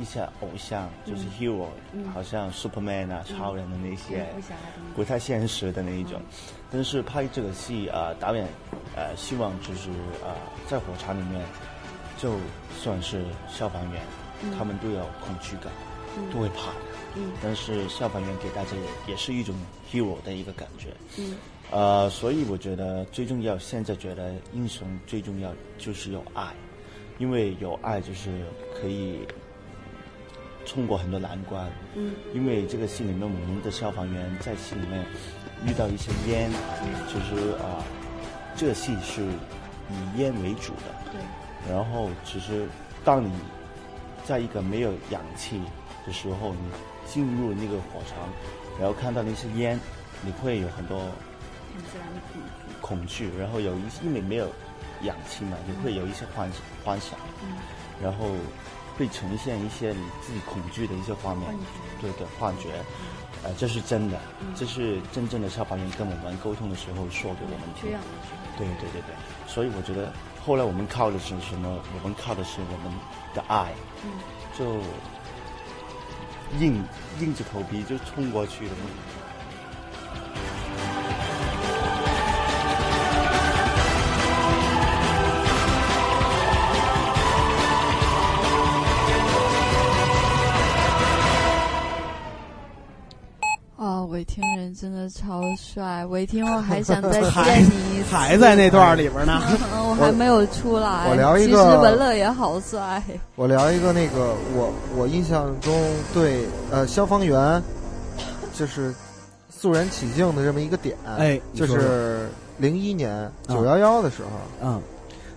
[0.00, 1.66] 一些偶像，就是 hero，、
[2.12, 4.26] 好像 Superman 啊、超人的那些，
[4.94, 6.20] 不太现实的那一种。
[6.70, 8.46] 但是拍这个戏啊、呃导演
[8.96, 9.90] 呃希望就是
[10.24, 10.34] 呃
[10.66, 11.40] 在火场里面，
[12.18, 12.36] 就
[12.76, 14.02] 算是消防员，
[14.58, 15.72] 他们都有恐惧感，
[16.32, 17.20] 都会怕的。
[17.40, 18.70] 但是消防员给大家
[19.06, 19.54] 也也是一种
[19.92, 20.88] hero 的一个感觉。
[21.70, 26.52] 呃，所以我觉得最重要，现在觉得英雄最重要就是有爱，
[27.18, 28.44] 因为有爱就是
[28.80, 29.20] 可以
[30.64, 31.70] 冲过很多难关。
[31.94, 35.04] 嗯，因为这个戏里面，我们的消防员在戏里面
[35.64, 36.50] 遇到一些烟，
[37.08, 37.82] 其实啊、
[38.56, 41.12] 这个戏是以烟为主的。
[41.12, 41.20] 对。
[41.72, 42.66] 然后，其实
[43.04, 43.30] 当你
[44.24, 45.60] 在一个没有氧气
[46.06, 46.60] 的时候，你
[47.06, 48.28] 进入那个火场，
[48.78, 49.80] 然后看到那些烟，
[50.22, 51.00] 你会有很多
[52.80, 53.30] 恐惧。
[53.38, 54.46] 然后有一些因为没有
[55.02, 56.50] 氧气嘛，你会有一些幻
[56.84, 57.56] 幻想，嗯，
[58.02, 58.26] 然后
[58.96, 61.48] 会呈现一些你自己恐惧的一些画面
[62.00, 62.70] 对的幻觉，
[63.42, 64.18] 呃，这是真的，
[64.54, 67.90] 这是真正的消防员跟我们沟通的时候说给我们听。
[67.92, 67.98] 的，
[68.56, 69.14] 对对对对，
[69.46, 70.12] 所以我觉得
[70.44, 71.80] 后来我们靠的是什么？
[71.94, 72.92] 我们靠的是我们
[73.34, 73.72] 的爱，
[74.04, 74.10] 嗯，
[74.56, 74.80] 就
[76.60, 76.84] 硬
[77.20, 78.72] 硬着头皮就冲过去的
[94.14, 99.42] 韦霆人真的超帅，韦霆我还想再 见你一次，还在那段里边呢。
[99.74, 101.08] 嗯我还没有出来。
[101.08, 103.02] 我聊一个其实文乐也好帅，
[103.34, 105.74] 我聊一个那个我我印象中
[106.12, 107.60] 对呃消防员
[108.56, 108.94] 就是
[109.50, 114.28] 肃然起敬的这么一个点，哎就是零一年九幺幺的时候，
[114.62, 114.80] 嗯，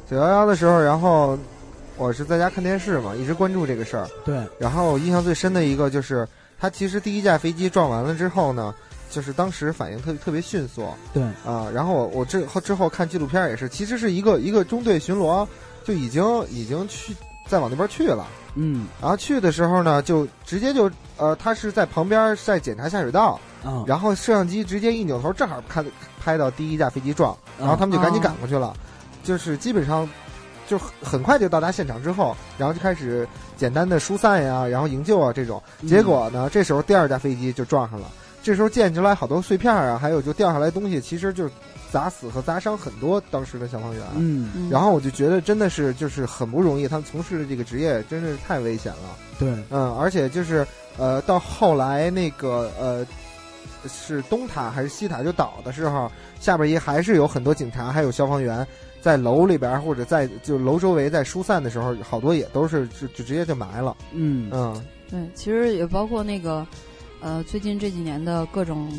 [0.08, 1.36] 九幺幺的时候，然后
[1.98, 4.08] 我是在家看电视嘛，一直关注这个事儿。
[4.24, 6.28] 对，然后印象最深的一个就是，
[6.60, 8.74] 他其实第一架飞机撞完了之后呢，
[9.10, 10.88] 就是当时反应特特别迅速。
[11.14, 11.70] 对，啊。
[11.74, 15.48] 然后我我之后之后看纪录片也是，其实是一个一个中队巡逻
[15.84, 17.16] 就已经已经去
[17.48, 18.26] 再往那边去了。
[18.56, 18.88] 嗯。
[19.02, 25.86] 然后去的时候呢，就直接就呃，他是在旁边在检查下水道，啊，然后摄像机直接一扭头，正好看
[26.20, 28.76] 拍到第一架飞机撞，然后他们就赶紧赶过去了，
[29.24, 30.10] 就是基本上
[30.68, 35.62] 就很很快就到达现场之后，然后就开始简单的疏散呀，然后营救啊这种。
[35.88, 38.08] 结果呢，这时候第二架飞机就撞上了，
[38.44, 41.50] 这时候溅出来好多碎片啊，还有就掉下来东西，其实就
[41.92, 44.04] 砸死和砸伤很多当时的消防员。
[44.16, 49.16] 嗯，嗯然后我就觉得真的是就是很不容易，他们从事的这个职业真是太危险了。
[49.40, 53.06] 对，嗯，而且就是呃，到后来那个呃，
[53.88, 58.68] 是东塔还是西塔就倒的时候，下边也还是有很多警察还有消防员
[59.08, 63.96] 在楼里边或者在就楼周围在疏散的时候，好多也都是就就直接就埋了。
[64.12, 66.68] 嗯嗯对，其实也包括那个，
[67.22, 68.92] 呃，最近这几年的各种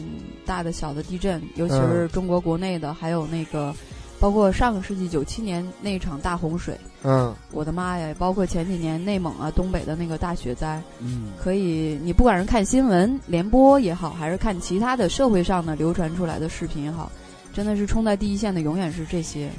[0.47, 3.75] 大的小的地震，尤其是中国国内的，还有那个，
[4.18, 8.14] 包括上个世纪九七年那场大洪水，嗯我的妈呀！
[8.18, 17.12] 包括前几年内蒙啊、东北的那个大雪灾，嗯可以，你不管是看新闻联播也好，还是看其他的社会上的流传出来的视频也好，
[17.53, 19.51] 真的是冲在第一线的永远是这些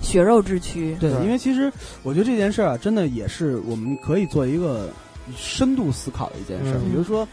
[0.00, 0.96] 血肉之躯。
[1.00, 4.88] 对，因为其实我觉得这件事儿啊，真的也是我们可以做一个
[5.36, 6.78] 深度思考的一件事儿。
[6.82, 6.90] 嗯。
[6.90, 7.26] 比如说，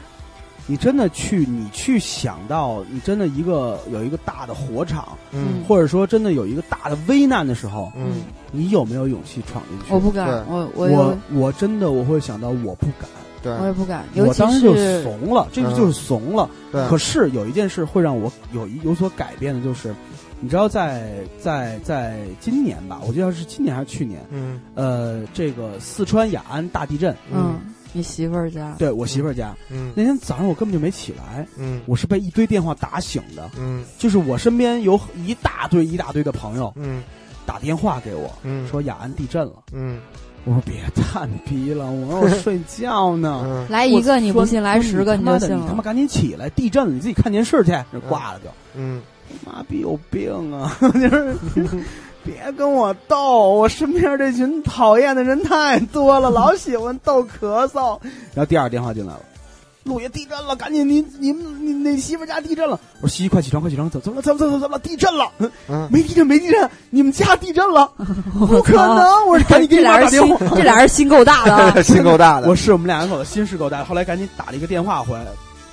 [0.66, 5.64] 你真的去，你去想到，你真的一个有一个大的火场，嗯。
[5.68, 8.24] 或者说真的有一个大的危难的时候，嗯。
[8.52, 9.94] 你有没有勇气闯进去？
[9.94, 13.10] 我不敢，我我我我真的我会想到我不敢，
[13.42, 13.52] 对。
[13.54, 15.76] 我也不敢，尤其我当时就怂了，这个嗯。
[15.76, 16.50] 就是怂了。
[16.72, 19.94] 对，可是有一件事会让我有一有所改变的，就是
[20.44, 27.62] 你知道在，在在今年吧，我记得是今年还是去年，嗯呃，这个四川雅安大地震，嗯，
[27.94, 37.02] 你媳妇儿家，对我媳妇儿家，嗯那天早上我根本就没起来，嗯我是被一堆电话打醒的，嗯就是我身边有一大堆一大堆的朋友嗯
[37.46, 40.02] 打电话给我嗯说雅安地震了，嗯
[40.44, 43.44] 我说别蛋逼了，我说我睡觉呢。
[43.48, 45.66] 嗯来一个你不信，来十个你就信了。
[45.70, 46.50] 他妈赶紧起来！
[46.50, 48.50] 地震了，你自己看电视去，就挂了就。
[48.76, 49.02] 嗯
[49.46, 50.76] 妈逼有病啊！
[50.82, 51.36] 就是
[52.24, 58.00] 别跟我逗，我身边这群讨厌的人太多了，老喜欢逗咳嗽。
[58.34, 59.20] 然后第二个电话进来了，
[59.84, 62.80] 陆爷地震了，赶紧你你你那媳妇家地震了。
[63.02, 64.22] 我说西西快起床，快起床，怎怎么了？
[64.22, 64.80] 怎么怎么怎么了？
[64.80, 65.30] 地震了？
[65.68, 67.92] 嗯没地震没地震，你们家地震了？
[68.40, 69.28] 不可能！
[69.28, 71.76] 我说赶紧给这你妈俩人心打电话。，这俩人心够大的啊。
[71.84, 72.48] 心够大的。
[72.48, 75.26] 我是我们两人口的心是够大，后来赶紧打了一个电话回来，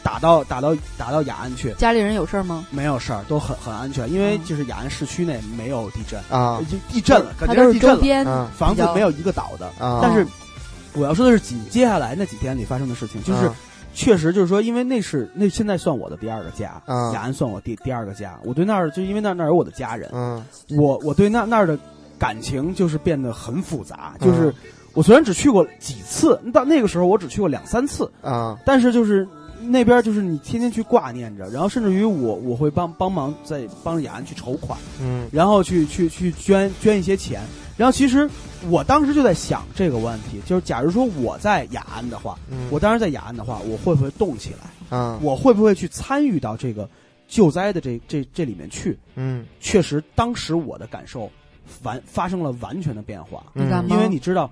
[0.03, 1.73] 打到打到打到雅安去。
[1.75, 2.67] 家里人有事儿吗？
[2.71, 6.59] 没有事儿，都很很安全，因为嗯就是雅安市区内没有地震，啊。
[6.61, 9.67] 已经地震了，感觉是觉地震了，房子没有一个倒的。
[9.85, 10.01] 啊。
[10.03, 10.27] 但是
[10.95, 13.55] 我要说的是，紧接下来那几天里发生的事情，就是啊。
[13.93, 17.13] 确实就是说，因为那是那现在算我的第二个家，啊。
[17.13, 20.43] 雅安算我第第二个家，我对那儿就因为那那儿有我的家人，嗯。
[20.79, 21.79] 我我对那那儿的
[22.19, 24.55] 感情就是变得很复杂，就是嗯
[24.93, 28.57] 我虽然只去过几次，到那个时候我只去过两三次，啊。
[28.65, 29.27] 但是就是
[29.63, 35.29] 那边就是你天天去挂念着，然后甚至于我我会帮帮忙在帮着雅安去筹款，嗯。
[35.33, 37.43] 然后去去去捐捐一些钱，
[37.77, 38.29] 然后其实
[38.69, 42.69] 我当时就在想这个问题，就是假如说我在雅安的话，嗯。
[42.71, 44.71] 我当时在雅安的话，我会不会动起来？
[44.91, 45.19] 嗯。
[45.23, 46.89] 我会不会去参与到这个
[47.29, 48.99] 救灾的这这这里面去？
[49.15, 49.45] 嗯。
[49.61, 51.31] 确实，当时我的感受
[51.83, 53.67] 完发生了完全的变化，嗯。
[53.67, 53.95] 你敢吗？
[53.95, 54.51] 因为你知道，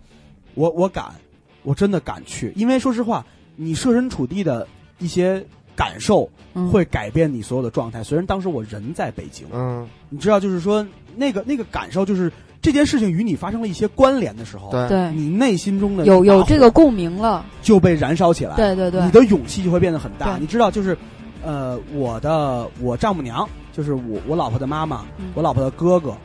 [0.55, 1.15] 我我敢，
[1.63, 3.25] 我真的敢去，因为说实话，
[3.57, 4.67] 你设身处地的
[4.99, 5.45] 一些
[5.75, 6.69] 感受嗯。
[6.71, 8.03] 会改变你所有的状态。
[8.03, 10.87] 虽然当时我人在北京，嗯，你知道，就是说
[11.17, 19.03] 那个那个感受，就是这件事情与你发生了一些关联的时候，对，对，你内心中的有有这个共鸣了，就被燃烧起来，对对对。
[19.05, 20.37] 你，的勇气就会变得很大。
[20.39, 20.97] 你知道，就是
[21.45, 25.31] 呃，我的我丈母娘，就是我我老婆的妈妈，嗯。
[25.35, 26.17] 我老婆的哥哥，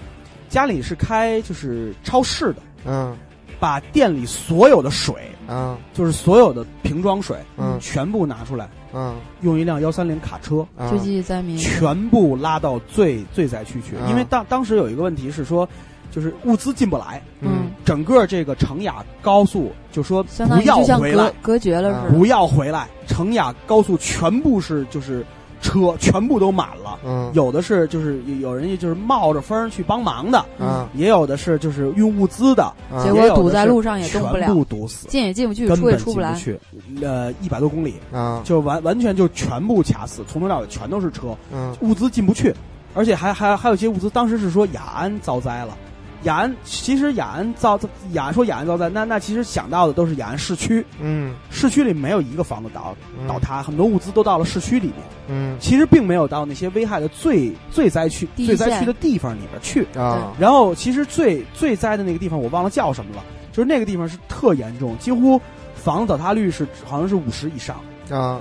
[0.49, 3.15] 家里是开就是超市的，嗯
[3.63, 5.15] 把店里所有的水，
[5.47, 7.79] 嗯就是所有的瓶装水，嗯。
[7.79, 9.15] 全部拿出来，嗯。
[9.39, 10.67] 用一辆幺三零卡车。
[10.75, 15.65] 嗯，救济灾民，全部拉到最最灾区去，嗯因为当当时有一个问题是说，
[16.11, 25.25] 就是物资进不来，嗯，整个这个成雅高速就说相当不要于回来隔，隔绝了似的，不要回来，成雅高速全部是就是
[25.63, 27.31] 车全部都满了，嗯。
[27.33, 30.87] 有的是就是有人就是冒着风去帮忙的，嗯。
[30.93, 33.01] 也有的是就是运物资的，嗯。
[33.03, 34.45] 结果也有的堵在是路上也动不了。
[34.45, 37.95] 全部堵死，进也进不去，根本出也出不来，进不去，呃，一百多公里。
[38.11, 41.75] 啊就完完全就全部卡死，从头到尾全都是车，嗯。
[41.81, 42.53] 物资进不去，
[42.93, 45.75] 而且还还还有一些物资，当时是说雅安遭灾了。
[46.23, 47.79] 雅安其实雅安遭
[48.11, 51.33] 雅安说雅安遭灾，那那其实想到的都是雅安市区，嗯。
[51.49, 54.97] 市区里没有一个房子倒嗯倒塌，很多物资都到了市区里面，
[55.27, 55.57] 嗯。
[55.59, 59.85] 其实并没有到那些危害的最最灾区最灾区的地方里边去。
[59.97, 60.33] 啊。
[60.39, 65.39] 然后其实最最灾的那个地方我忘了叫什么了，就是那个地方是特严重，几乎
[65.75, 67.75] 房子倒塌率是好像是五十以上，
[68.09, 68.39] 啊，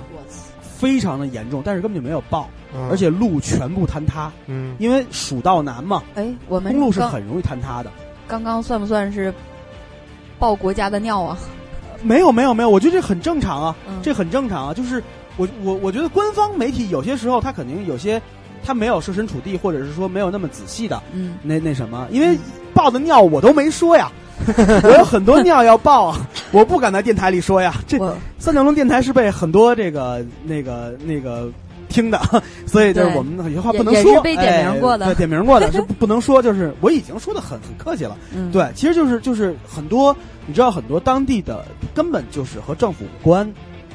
[0.83, 7.91] 非常的严重，但是根本就没有报，嗯而且路全部坍塌，嗯因为蜀道难嘛，哎，我们公路是刚很容易坍塌的。
[8.27, 9.33] 刚刚算不算是
[10.41, 11.39] 爆国家的尿啊？
[12.03, 14.75] 没有没有没有，我觉得这很正常啊，嗯这很正常啊。
[14.75, 15.01] 就是
[15.37, 18.21] 我我我觉得官方媒体有些时候他肯定有些
[18.65, 22.37] 他没有设身处地，或者是说没有那么仔细的嗯，那那什么，因为
[22.75, 24.11] 报的尿我都没说呀，
[24.83, 27.75] 我有很多尿要爆啊，我不敢在电台里说呀。
[27.87, 27.99] 这
[28.39, 31.51] 三角龙电台是被很多这个那个那个
[31.89, 32.21] 听的，
[32.67, 38.17] 所以就是我们有些话不能说，也是被点名过的哎对，点名过的 是不不能说，就是我已经说的很很客气了。
[38.35, 40.17] 嗯，对，其实就是就是很多，
[40.47, 41.65] 你知道很多当地的
[41.95, 43.49] 根本就是和政府无关，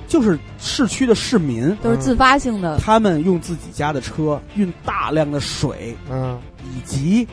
[0.07, 6.39] 就是市区的市民，都是自发性的，他们用自己家的车运大量的水嗯
[6.75, 7.27] 以及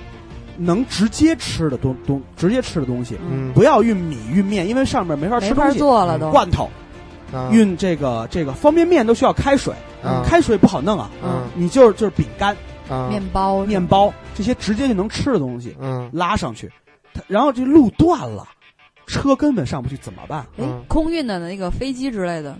[0.57, 3.53] 能直接吃的东东直接吃的东西，嗯。
[3.53, 5.79] 不要运米运面，因为上面没法没法吃东西。
[5.79, 6.31] 做了都。
[6.31, 6.69] 罐头。
[7.33, 7.49] 啊。
[7.53, 10.23] 运这个这个方便面都需要开水，啊。
[10.25, 12.57] 开水不好弄啊，嗯你就是就是饼干、
[12.89, 13.09] 啊。
[13.09, 16.09] 面包，面包这些直接就能吃的东西嗯。
[16.13, 16.71] 拉上去，
[17.13, 18.47] 它然后这路断了，
[19.07, 20.41] 车根本上不去，怎么办？
[20.41, 22.57] 哎嗯，空运的那个飞机之类的，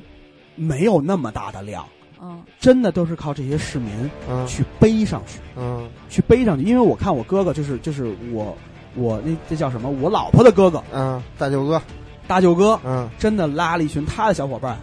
[0.57, 1.85] 没有那么大的量，
[2.25, 3.93] 嗯，真的都是靠这些市民
[4.29, 4.47] 嗯。
[4.47, 5.87] 去背上去，嗯。
[6.09, 6.65] 去背上去。
[6.65, 8.57] 因为我看我哥哥就是就是我
[8.95, 9.91] 我那这叫什么？
[9.91, 10.83] 我老婆的哥哥。
[10.93, 11.83] 嗯，大舅哥，
[12.27, 13.07] 大舅哥，嗯。
[13.19, 14.79] 真的拉了一群他的小伙伴，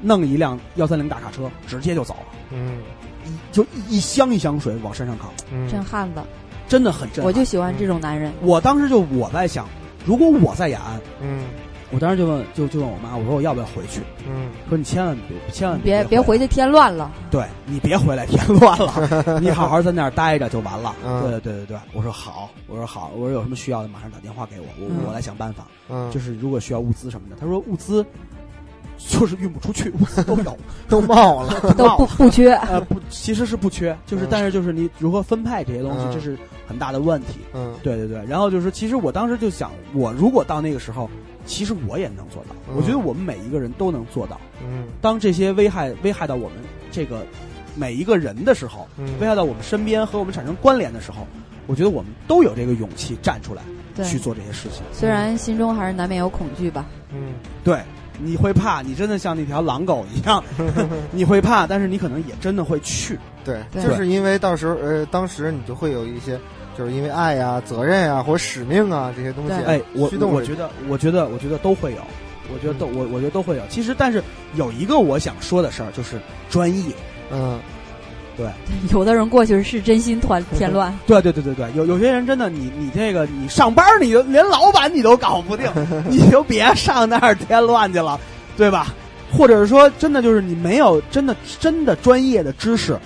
[0.00, 2.78] 弄一辆幺三零大卡车，直接就走了，嗯。
[3.26, 5.30] 一就一一箱一箱水往山上扛，
[5.68, 6.22] 真汉子，
[6.66, 7.22] 真的很真。
[7.22, 8.32] 我就喜欢这种男人。
[8.40, 9.68] 我当时就我在想，
[10.06, 11.44] 如果我在雅安，嗯
[11.90, 14.00] 我当时就问就就问我妈，我说我要不要回去？
[14.28, 20.94] 嗯说你千万别千万别别别回去添乱了，对你别回来添乱了， 你好好在那儿待着就完了。
[21.04, 25.66] 嗯对对对对对，我说好，我说好，我说有什么需要的马上打电话给我，我、嗯我来想办法。
[25.88, 28.06] 嗯，就是如果需要物资什么的，他说物资
[29.08, 29.90] 就是运不出去，
[30.26, 30.56] 都有，
[30.88, 32.52] 都冒了， 都不不缺。
[32.54, 36.36] 呃不，其实是不缺，就是嗯但是就是你如何分配这些东西，嗯这是
[36.68, 37.40] 很大的问题。
[37.54, 41.08] 嗯对对对，然后就是其实我当时就想，我如果到那个时候，
[41.46, 42.54] 其实我也能做到。
[42.68, 44.40] 嗯我觉得我们每一个人都能做到。
[44.62, 46.58] 嗯当这些危害危害到我们
[46.92, 47.24] 这个
[47.74, 51.26] 每一个人的时候，嗯危害到我们身边和我们产生关联的时候，
[51.66, 53.62] 我觉得我们都有这个勇气站出来
[53.94, 54.82] 对，去做这些事情。
[54.92, 56.86] 虽然心中还是难免有恐惧吧。
[57.12, 57.32] 嗯
[57.64, 57.80] 对，
[58.22, 60.42] 你会怕，你真的像那条狼狗一样，
[61.10, 63.18] 你会怕，但是你可能也真的会去。
[63.44, 66.38] 对，对就是因为到时候呃，当时你就会有一些，
[66.76, 70.26] 就是因为爱呀、责任啊、或者使命啊这些东西，哎，我我觉得，
[70.88, 72.02] 我觉得，我觉得都会有，
[72.52, 73.62] 我觉得都我我觉得都会有。
[73.68, 74.22] 其实，但是
[74.54, 76.94] 有一个我想说的事儿，就是专业。
[77.32, 77.58] 嗯
[78.92, 85.66] 有的人过去是真心团添乱，对对对对对，有有些人真的，你你这个你上班你就连老板你都搞不定，
[86.08, 88.18] 你就别上那儿添乱去了，
[88.56, 88.94] 对吧？
[89.32, 92.98] 或者是说，真的就是你没有真的真的专业的知识，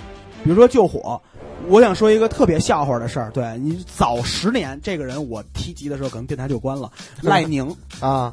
[0.43, 1.19] 比如说救火。
[1.67, 6.91] 我想说一个特别笑话的事儿，对你早十年，这个人我提及的时候，可能电台就关了。
[7.21, 8.31] 赖宁， 啊，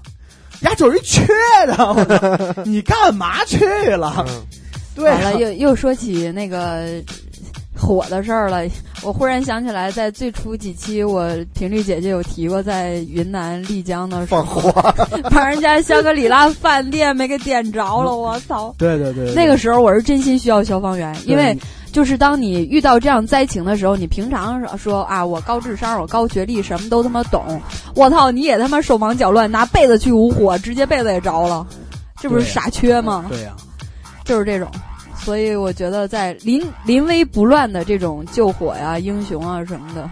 [0.60, 1.24] 呀，就是一缺
[1.66, 3.64] 的，你干嘛去
[3.96, 4.24] 了？
[4.28, 4.42] 嗯
[4.94, 6.86] 对啊完了又又说起那个
[7.76, 8.62] 火的事儿了。
[9.02, 14.94] 我忽然想起来，在最初几期，我频率姐姐有提过，在云南丽江的时候，放火，
[15.28, 18.72] 把人家香格里拉饭店没给点着了，我操！
[18.78, 21.58] 对对对，对那个时候我是真心需要消防员，因为
[21.90, 27.60] 就是当你遇到这样灾情的时候，你平常说啊，我高智商，我高学历，什么都他妈懂，
[27.96, 31.66] 我操，你也他妈手忙脚乱，拿被子去捂火，直接被子也着了，
[32.20, 33.26] 这不是傻缺吗？
[33.28, 33.52] 对呀、
[34.24, 34.70] 就是这种。
[35.16, 40.10] 所以我觉得，在临临危不乱的这种救火呀、英雄啊什么的，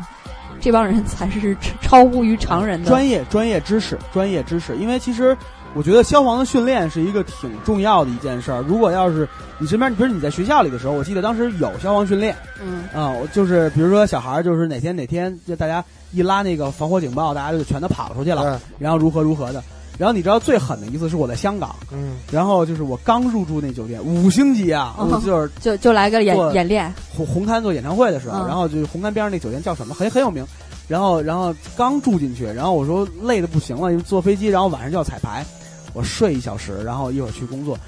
[0.61, 4.77] 这帮人才是超乎于常人的专业专业知识，专业知识。
[4.77, 5.37] 因为其实
[5.75, 8.63] 我觉得消防的训练是一个挺重要的一件事儿。
[8.69, 15.83] 如果要是你身边，比如你在学校里的时候，我记得当时有消防训练嗯啊、我就是比如说小孩儿就是哪天哪天就大家
[16.13, 19.61] 一拉那个防火警报，大家就全都跑出去了，对，然后如何如何的。
[20.01, 28.47] 然后你知道最狠的一次是我在香港，嗯，然后就是我刚入住那酒店，五星级啊，哦我就是就就来个演演练，红红磡做演唱会的时候，嗯。
[28.47, 30.43] 然后就是红磡边上那酒店叫什么，很很有名。
[30.89, 35.45] 然后然后刚住进去，然后我说累的不行了，因为坐飞机，然后晚上就要彩排，
[35.93, 37.79] 我睡一小时，然后一会儿去工作，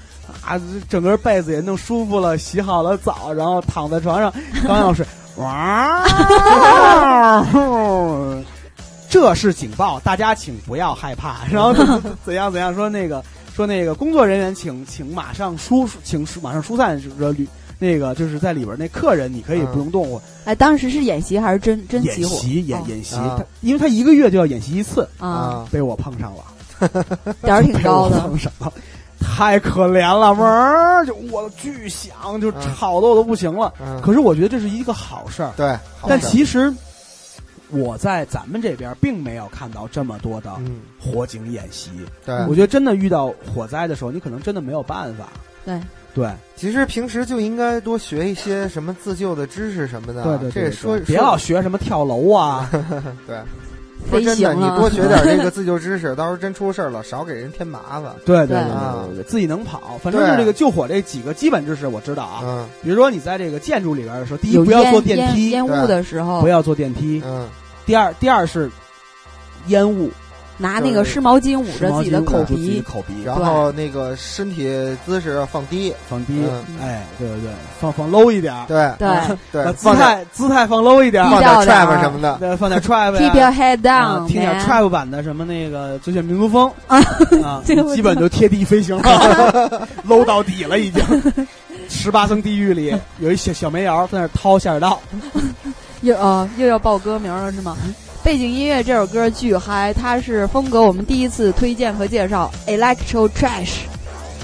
[0.45, 4.31] 啊，整个被子也弄舒服了，洗好了澡，然后躺在床上
[4.67, 5.03] 刚要睡，
[5.37, 6.03] 哇，
[9.13, 11.45] 这是警报，大家请不要害怕。
[11.53, 11.85] 然后怎
[12.25, 13.23] 怎样怎样说那个
[13.55, 17.47] 说那个工作人员请请马上疏请马上疏散这个旅
[17.77, 22.35] 那个就是在里边那客人你可以不用动，我哎，当时是演习还是真真演起火？
[22.37, 23.15] 习演哦演习，
[23.61, 26.89] 因为他一个月就要演习一次，啊，啊，被我碰上了，
[27.43, 28.19] 点儿挺高的。
[28.21, 28.73] 碰上了。
[29.19, 33.71] 太可怜了，嗡儿就我巨响，就吵得我都不行了。
[33.79, 36.73] 嗯，可是我觉得这是一个好事儿，对，但其实
[37.73, 41.89] 我在咱们这边并没有看到这么多的嗯，火警演习。
[42.25, 45.27] 对，我觉得真的遇到火灾的时候，你可能真的没有办法。
[45.65, 45.79] 对，
[46.13, 50.23] 对其实平时就应该多学一些什么自救的知识什么的。
[50.23, 52.69] 对对对，这说别老学什么跳楼啊，
[53.27, 53.37] 对。
[54.09, 58.13] 说飞真的，你多学点这个自救知识， 到时候真出事儿了，少给人添麻烦。
[58.25, 62.41] 对对对对啊对对，自己能跑，反正是这个救火这几个基本知识我知道啊。
[62.43, 67.21] 嗯比如说你在这个建筑里边的时候，第一不要坐电梯，烟雾的时候不，要坐电梯。
[67.25, 67.47] 嗯，
[67.85, 68.69] 第二，第二是
[69.67, 70.11] 烟雾，
[70.57, 74.63] 拿那个湿毛巾捂着自己的口捂住自己的鼻，口鼻，然后那个身体
[75.05, 78.91] 姿势放低，放低嗯，哎，对对对，放放 low 一点，对。
[78.97, 79.09] 对。
[79.51, 81.99] 对，姿态姿态放 low 一点，放点 trap 儿。
[82.01, 86.97] 什么的，对，放点 trap，keep your head 啊 down，听点 trap 版的什么那个最炫民族风 啊
[87.43, 91.03] 啊这个， 基本就贴地飞行了，low 到底了已经。
[91.89, 94.99] 十八层地狱里有一小小煤窑在那掏下水道，
[96.03, 97.75] 又啊又要报歌名了是吗？
[98.23, 103.79] 背景音乐这首歌巨嗨，它是风格我们第一次推荐和介绍，electro trash，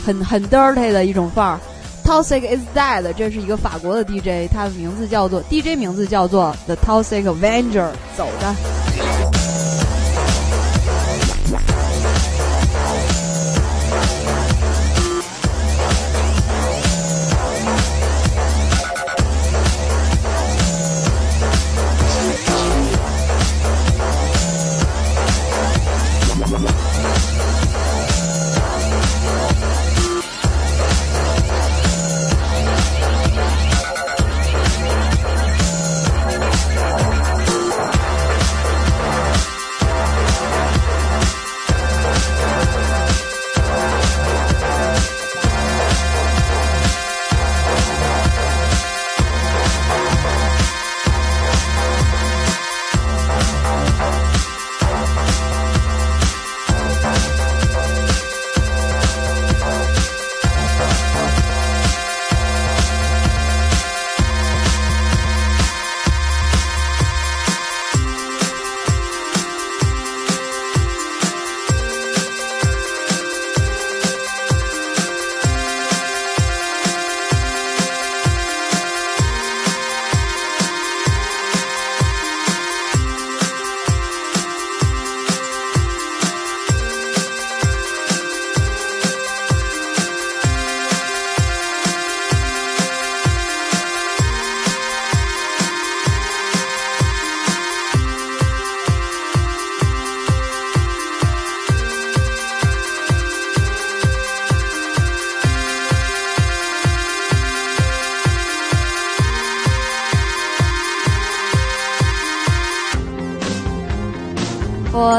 [0.05, 1.59] 很很 dirty 的一种范儿。
[2.05, 9.08] Toxic is dead，这是一个法国的 DJ，他的名字叫做 DJ 名字叫做 The Toxic Avenger，走着。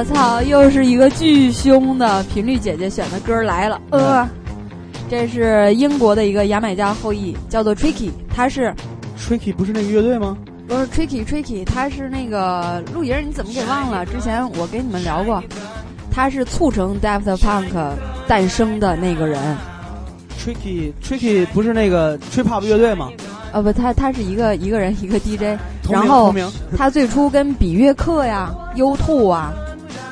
[0.00, 4.26] 我操，又是一个巨凶的频率姐姐选的歌来了，呃，
[5.10, 8.74] 这是英国的一个牙买加后裔，叫做 Tricky，他是
[9.18, 10.38] Tricky 不是那个乐队吗？
[10.66, 14.06] 不是 Tricky Tricky，他是那个陆莹，你怎么给忘了？
[14.06, 15.44] 之前我跟你们聊过，
[16.10, 17.92] 他是促成 Daft Punk
[18.26, 19.38] 诞生的那个人。
[20.42, 23.10] Tricky Tricky 不是那个 Trip Hop 乐队吗？
[23.52, 26.34] 呃，不，他他是一个一个人一个 DJ，然后
[26.74, 29.52] 他最初跟比约克呀、U Two 啊，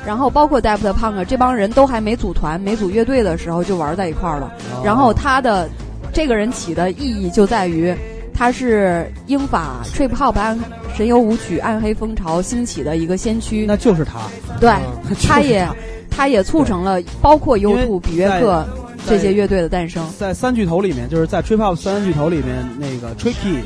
[0.05, 4.51] 然后包括 Deft Punk 这帮人都还没组团、没组乐队的时候就玩在一块儿了。
[4.73, 5.69] 哦然后他的
[6.13, 7.93] 这个人起的意义就在于，
[8.33, 10.57] 他是英法 Trip Hop 暗
[10.95, 13.65] 神游舞曲暗黑风潮兴起的一个先驱。
[13.65, 14.19] 那就是他，
[14.59, 14.71] 对，
[15.07, 15.67] 就是他也
[16.09, 18.65] 他也促成了包括因为 U2、比约克
[19.07, 20.03] 这些乐队的诞生。
[20.17, 23.59] 在三巨头里面，就是在 Trip Hop 三巨头里面，那个 Tricky，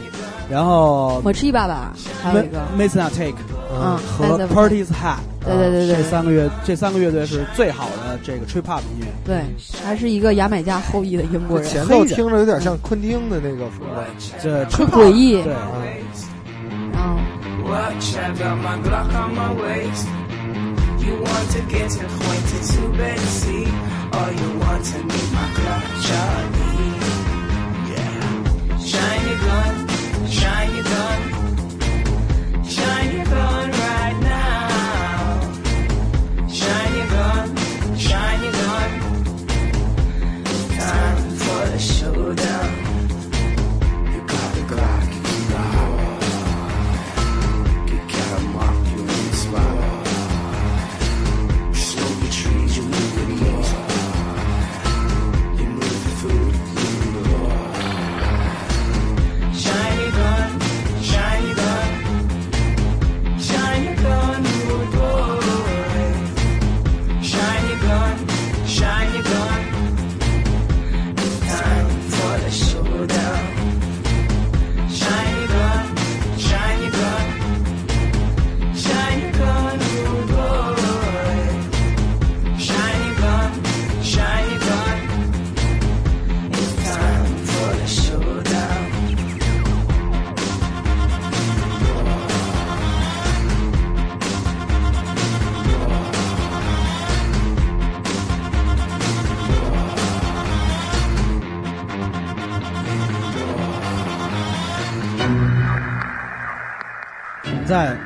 [0.50, 3.38] 然后我吃一把吧，还有一个 Mason Take
[3.72, 9.08] 嗯和 Party's Hat，对对对对这三个乐这三个乐队是最好的这个 Trip Hop 音乐。
[9.26, 9.44] 对，
[9.84, 11.70] 还是一个牙买加后裔的英国人。
[11.70, 14.04] 前奏听着有点像昆汀的那个风格，
[14.41, 17.18] 这诡异对，然后
[17.66, 20.06] Watch, I got my Glock on my waist.
[21.00, 22.82] You want to get acquainted to
[24.12, 26.94] or you want to meet my club Charlie?
[27.89, 28.24] Yeah.
[28.80, 29.76] Shine your gun,
[30.40, 31.22] shine your gun,
[32.66, 35.40] shine your gun right now.
[36.48, 37.48] Shine your gun,
[37.98, 38.92] shine your gun.
[40.80, 42.83] Time for the showdown.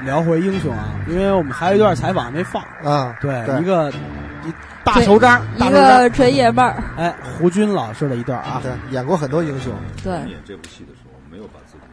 [0.08, 2.64] 聊回英雄啊，因为我们还有一段采访没放。
[2.82, 3.62] 啊，对，对。
[3.62, 11.84] 一个一大手章，一个纯爷们儿，哎，胡军老师的一段啊，对，演过很多英雄，对，演这部戏的时候，没有把自己，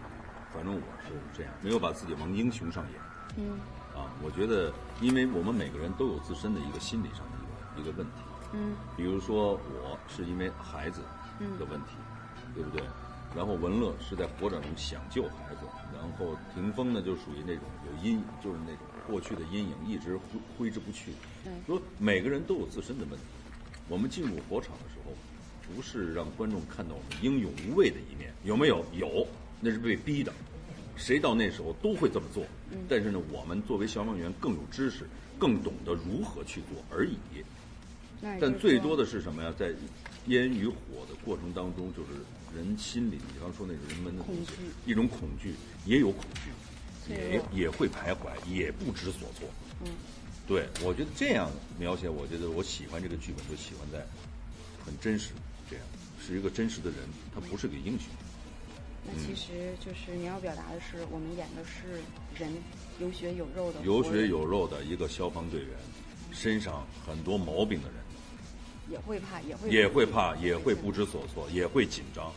[0.55, 3.01] 反正我是这样，没有把自己往英雄上演。
[3.37, 3.59] 嗯。
[3.99, 8.23] 啊，我觉得，因为我们每个人都有自身的一个心理上的一个一个问题。
[8.53, 8.77] 嗯。
[8.97, 11.01] 比如说，我是因为孩子
[11.59, 11.97] 的问题，
[12.55, 12.81] 对不对？
[13.35, 17.65] 然后文乐是在火场中想救孩子，然后霆锋呢就属于那种
[17.95, 20.23] 有阴，就是那种过去的阴影一直挥
[20.57, 21.13] 挥之不去。
[21.45, 23.25] 对说每个人都有自身的问题。
[23.89, 25.13] 我们进入火场的时候，
[25.75, 28.85] 不是让观众看到我们英勇无畏的一面，有没有？
[28.93, 29.27] 有，
[29.61, 30.33] 那是被逼的。
[30.97, 32.45] 谁到那时候都会这么做。
[32.89, 35.07] 但是呢，我们作为消防员更有知识，
[35.39, 37.17] 更懂得如何去做而已。
[38.41, 39.53] 但最多的是什么呀？
[39.59, 39.75] 在
[40.29, 42.09] 烟与火的过程当中，就是
[42.57, 44.53] 人心里，比方说那种人们的恐惧
[44.87, 46.49] 一种恐惧，也有恐惧，
[47.09, 49.49] 也也会徘徊，也不知所措。
[49.85, 49.93] 嗯，
[50.47, 54.05] 对，我觉得这样描写，我觉得我喜欢这个剧本，就喜欢在
[54.85, 55.31] 很真实，
[55.69, 55.85] 这样
[56.25, 56.99] 是一个真实的人，
[57.35, 58.09] 他不是个英雄。
[59.07, 62.01] 那其实就是你要表达的是，我们演的是
[62.35, 62.51] 人，
[62.99, 65.71] 有血有肉的，有血有肉的一个消防队员，
[66.33, 67.99] 身上很多毛病的人，
[68.91, 72.33] 也会怕，也会也会怕，也会不知所措，也会紧张。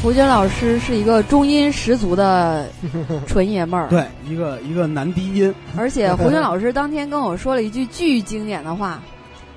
[0.00, 2.68] 胡军老师是一个中音十足的
[3.26, 9.02] 纯爷们儿，对，一个一个男低音，而且 胡军老师当天跟我说了一句巨经典的话，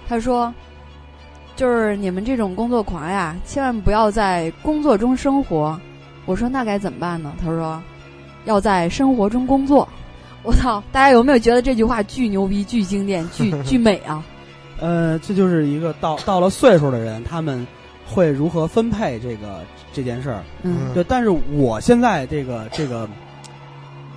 [0.09, 0.53] 他说
[1.55, 5.79] ：“就是你们这种工作狂呀，千万不要在工作中生活。”
[6.25, 7.81] 我说：“那该怎么办呢？”他说
[8.45, 9.87] ：“要在生活中工作。”
[10.43, 10.83] 我操！
[10.91, 14.23] 大家有没有觉得这句话巨牛逼、巨经典、巨 巨美啊？
[14.79, 17.65] 呃，这就是一个到到了岁数的人，他们
[18.13, 19.61] 会如何分配这个
[19.93, 20.43] 这件事儿。
[20.63, 23.07] 嗯对，但是我现在这个这个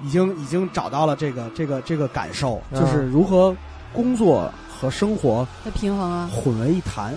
[0.05, 3.55] 已经已经找到了这个这个这个感受，嗯就是如何
[3.93, 7.15] 工作和生活那平衡啊，混为一谈。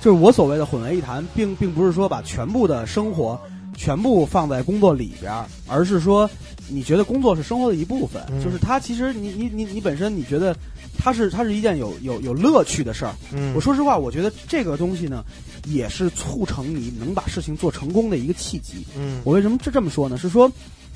[0.00, 3.38] 就是我所谓的混为一谈，并并不是说把全部的生活
[3.74, 6.28] 全部放在工作里边儿，而是说
[6.68, 10.54] 你觉得工作是生活的一部分，嗯就是它其实你你你你本身你觉得
[10.98, 13.14] 它是它是一件有有有乐趣的事儿。
[13.32, 13.54] 嗯。
[13.54, 15.24] 我说实话，我觉得这个东西呢，
[15.64, 18.86] 也是促成你能把事情做成功的一个契机。
[18.96, 19.20] 嗯。
[19.24, 20.16] 我为什么这这么说呢？
[20.18, 20.50] 是说，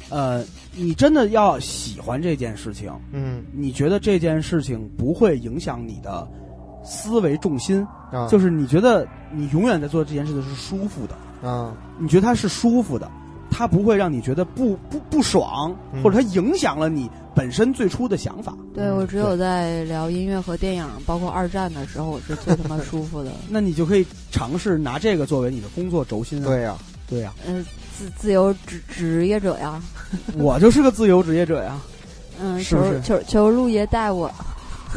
[0.09, 0.45] 呃，
[0.75, 3.45] 你真的要喜欢这件事情，嗯。
[3.53, 6.27] 你觉得这件事情不会影响你的
[6.85, 8.27] 思维重心，啊。
[8.29, 11.77] 就是你觉得你永远在做这件事情是舒服的，啊。
[11.99, 13.11] 你觉得它是舒服的，
[13.51, 18.55] 它不会让你觉得不不不爽，嗯或者它影响了你本身最初的想法。
[18.75, 23.31] 对我只有在聊音乐和电影，包括二战的时候，我是最他妈舒服的。
[23.49, 26.47] 那你就可以尝试拿这个作为你的工作轴心啊。
[26.47, 26.77] 对呀、
[27.09, 27.65] 对呀、嗯、
[27.97, 29.83] 自自由职职业者呀，
[30.39, 31.79] 我就是个自由职业者呀。
[32.41, 34.31] 嗯，是不是求求求陆爷带我。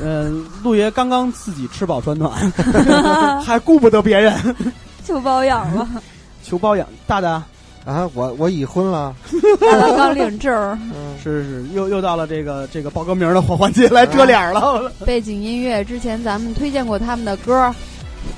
[0.02, 2.52] 嗯，陆爷刚刚自己吃饱穿暖，
[3.44, 4.34] 还顾不得别人，
[5.04, 5.88] 求包养了，
[6.44, 6.88] 求包养。
[7.06, 7.44] 大大
[7.86, 9.14] 啊，我我已婚了，
[9.98, 10.52] 刚领证
[11.22, 14.90] 是是，又又到了这个这个报歌名的环环节来遮脸了。
[15.06, 17.74] 背景音乐之前咱们推荐过他们的歌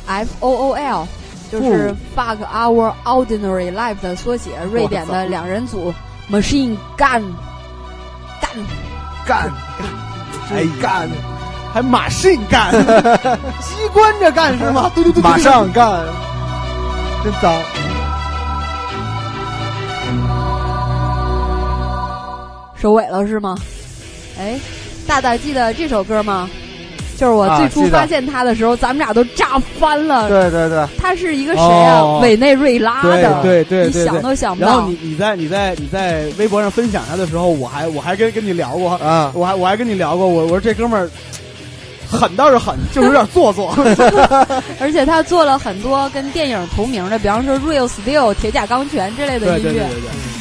[0.07, 1.07] ，F O O L，
[1.51, 1.95] 就是哦。
[2.15, 5.93] Fuck Our Ordinary Life 的缩写，瑞典的两人组
[6.31, 7.23] Machine Gun，
[8.41, 8.51] 干。
[9.27, 9.51] 干。
[10.51, 11.09] 哎干，
[11.73, 12.71] 还马信干，
[13.61, 14.91] 机关着干是吗？
[14.95, 16.03] 嘟嘟嘟，马上干，
[17.23, 17.53] 真脏。
[22.81, 23.55] 收尾了是吗？
[24.39, 24.59] 哎，
[25.07, 26.49] 大大记得这首歌吗？
[27.17, 30.27] 就是我最初发现他的时候，咱们俩都炸翻了。
[30.27, 31.99] 对对对，他是一个谁啊？
[32.01, 34.89] 哦委内瑞拉的，对对对，你想都想不到然后。
[34.89, 41.09] 你你在你在你在微博上分享他的时候，我还我还跟跟你聊过，啊，我还我还跟你聊过，我我说这哥们儿
[42.05, 43.73] 狠倒是狠，就是有点做作。
[44.81, 49.71] 而且他做了很多跟电影同名的，比方说《Real Steel》《铁甲钢拳》之类的音乐。
[49.71, 50.34] 对对对对。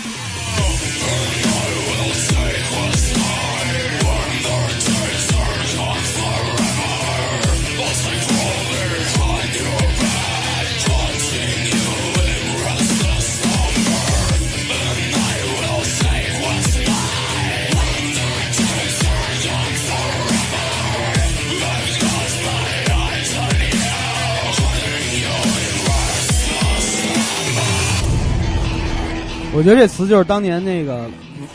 [29.55, 31.09] 我觉得这词就是当年那个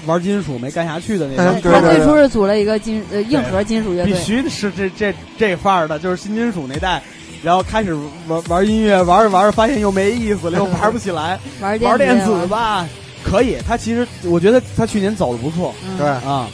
[0.06, 7.02] 玩金属没干下去的那个，他最初是组了一个金呃硬核金属乐队，必须是这这这范儿的，就是新金属那代。
[7.42, 7.94] 然后开始
[8.28, 11.40] 玩玩音乐，玩着玩着发现又没意思了，又玩不起来。
[11.62, 12.86] 玩玩电子子吧，
[13.24, 13.56] 可以。
[13.66, 16.22] 他其实我觉得他去年走的不错嗯对，啊。
[16.24, 16.50] 么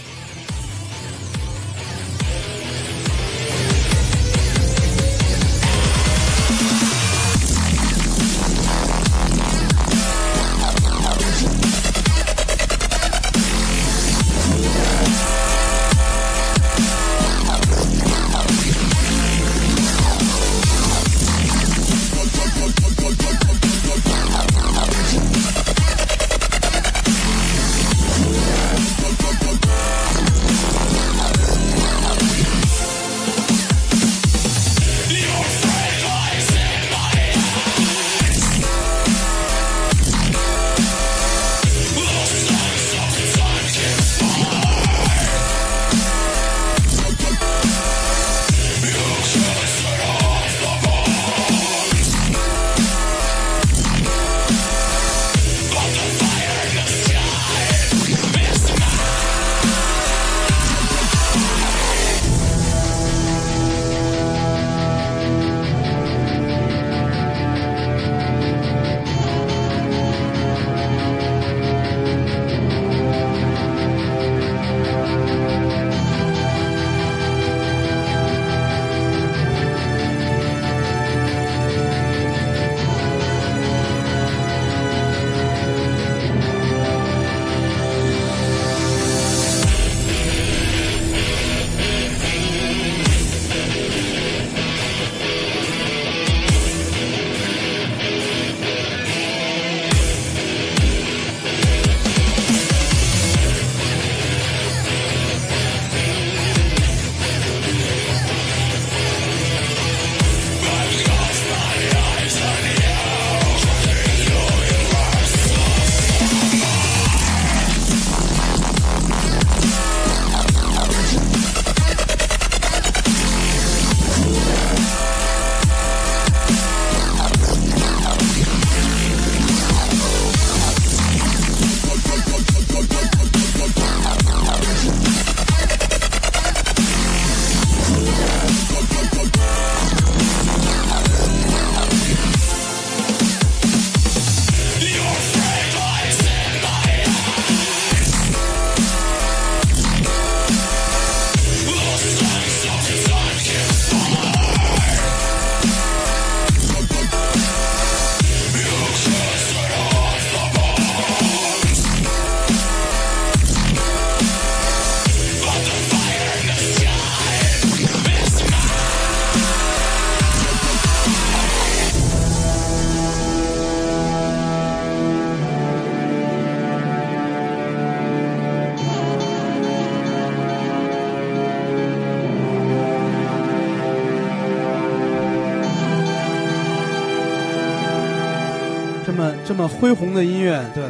[189.65, 190.83] 么恢宏的音乐，对，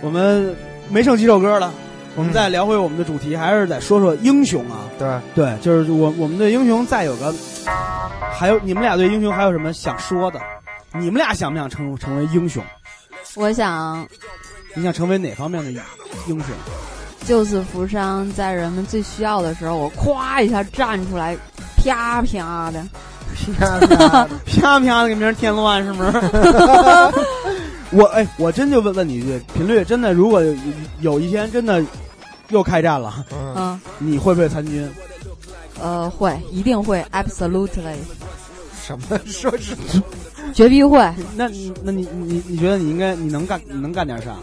[0.00, 0.54] 我们
[0.88, 1.72] 没剩几首歌了。
[2.14, 4.80] 我们再聊回我们的主题，还是得说说英雄啊。
[4.98, 7.32] 对对，就是我我们对英雄再有个，
[8.32, 10.40] 还有你们俩对英雄还有什么想说的？
[10.94, 12.62] 你们俩想不想成成为英雄？
[13.36, 14.04] 我想
[14.74, 15.80] 你想成为哪方面的英
[16.26, 16.46] 雄？
[17.24, 21.36] 救死扶伤，在人们最需要的时候，我咵一下站出来，
[21.76, 22.82] 啪啪的，
[23.58, 26.10] 啪啪啪啪的给别人添乱，是不是？
[27.90, 30.54] 我哎，我真就问问你一句，频率真的，如果有
[31.00, 31.82] 有一天真的
[32.50, 34.88] 又开战了，嗯，你会不会参军？
[35.80, 37.94] 呃，会，一定会，absolutely，
[38.84, 39.74] 什么 说是
[40.52, 40.98] 绝逼会。
[41.36, 44.34] 那你那你你你觉得你应该你能干你能干点啥？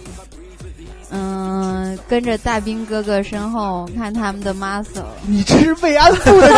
[1.11, 5.03] 嗯，跟着大兵哥哥身后看他们的 muscle。
[5.27, 6.55] 你这是慰安妇的节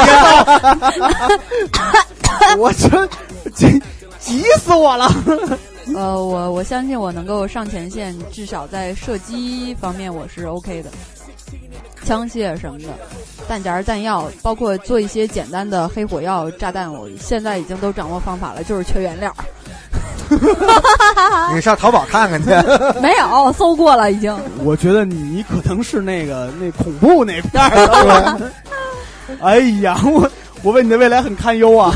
[1.72, 3.08] 奏， 我这
[3.52, 3.82] 急
[4.20, 5.12] 急死我了。
[5.96, 10.90] 呃，我我相信我能够上前线，至少在射击方面我是 OK 的，
[12.04, 12.88] 枪械什么的，
[13.48, 19.34] 弹夹、弹药，包括做一些简单的黑火药、炸弹，我现在已经都掌握方法了，就是缺原料。
[21.56, 22.50] 你上淘宝看看去。
[23.02, 24.38] 没有，搜过了已经。
[24.64, 28.52] 我觉得你可能是那个那恐怖那片儿的。
[29.42, 30.30] 哎呀，我
[30.64, 31.96] 我为你的未来很堪忧啊！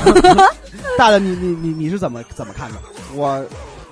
[0.97, 2.77] 大的，你你你你是怎么怎么看的？
[3.13, 3.43] 我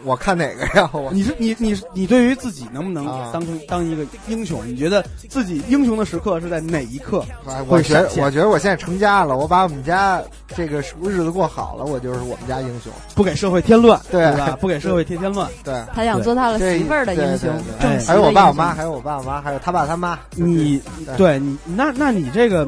[0.04, 0.90] 我看哪个呀？
[0.94, 4.66] 我你是你你你对于自己能不能啊当成当一个英雄？
[4.68, 8.10] 你觉得自己英雄的时刻是在哪一刻哎我觉得？
[8.22, 10.22] 我觉得我现在成家了，我把我们家
[10.56, 12.92] 这个日子过好了，我就是我们家英雄。
[13.16, 14.58] 不给社会添乱，对吧？
[14.62, 15.50] 不给社会添添乱。
[15.64, 20.18] 对， 他想做他的媳妇儿的英雄正还有我爸我妈，妈，还有我爸我妈，还有他爸他妈。
[20.36, 22.68] 你对对你那那你这个，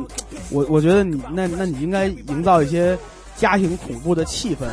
[0.49, 2.97] 我我觉得你那那你应该营造一些
[3.41, 4.67] 家庭恐怖的气氛，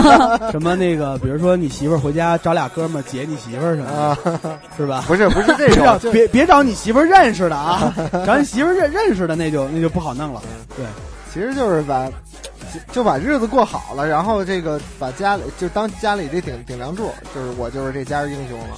[0.52, 5.02] 什么那个，比如说你媳妇儿回家找俩哥们儿劫你媳妇儿什么啊，的，是吧？
[5.06, 7.94] 不是不是这 种，别别找你媳妇儿认识的啊，
[8.26, 10.42] 找你媳妇儿认认识的那就那就不好弄了。
[10.76, 10.84] 对，
[11.32, 18.76] 其实就是把就就把日子过好了，然后这个把家里就当家里这顶顶梁柱，就是我就是这家英雄了。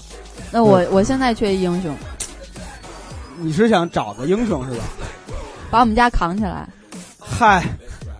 [0.52, 1.92] 那我我现在缺英雄，
[3.38, 4.84] 你是想找个英雄是吧？
[5.68, 6.68] 把我们家扛起来。
[7.18, 7.64] 嗨，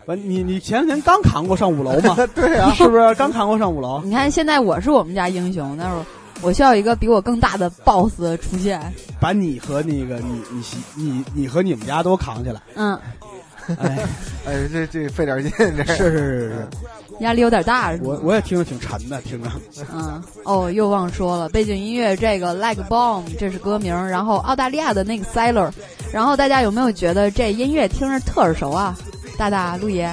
[0.07, 2.16] 完你你前两天刚扛过上五楼嘛？
[2.34, 4.00] 对啊，是不是刚扛过上五楼？
[4.05, 5.96] 你看现在我是我们家英雄，但是
[6.40, 8.80] 我需要一个比我更大的 boss 出现。
[9.20, 12.61] 把你和那个你你媳你你和你们家都扛起来。
[12.74, 12.98] 嗯，
[13.78, 13.98] 哎，
[14.44, 16.68] 哎，这这费点劲，这是是是是，
[17.20, 17.96] 压力有点大。
[18.03, 19.48] 我我也听着挺沉的，听着。
[19.94, 25.70] 嗯，哦，又忘说了，背景音乐这个 Like Bomb 这是歌名，然后澳大利亚的那个 Sailor，
[26.12, 28.96] 然后大家有没有觉得这音乐听着特耳熟啊？
[29.39, 30.12] 大大陆爷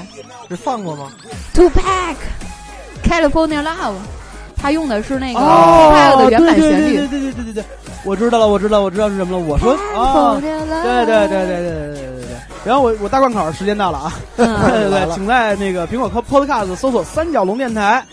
[0.50, 1.12] 这放过吗
[1.54, 2.16] ？Two Pack
[3.04, 3.96] California Love，
[4.56, 6.98] 他用的是那个 Two 哦 Pack 的原版旋律。
[6.98, 7.64] 对对对对对对对，
[8.04, 9.44] 我知道了，我知道，我知道是什么了。
[9.46, 12.30] 我说啊，对对对对对对对对对。
[12.66, 18.04] 然后我我大贯口时间到了啊，对对 对，请在那个苹果 Podcast 搜索三角龙电台，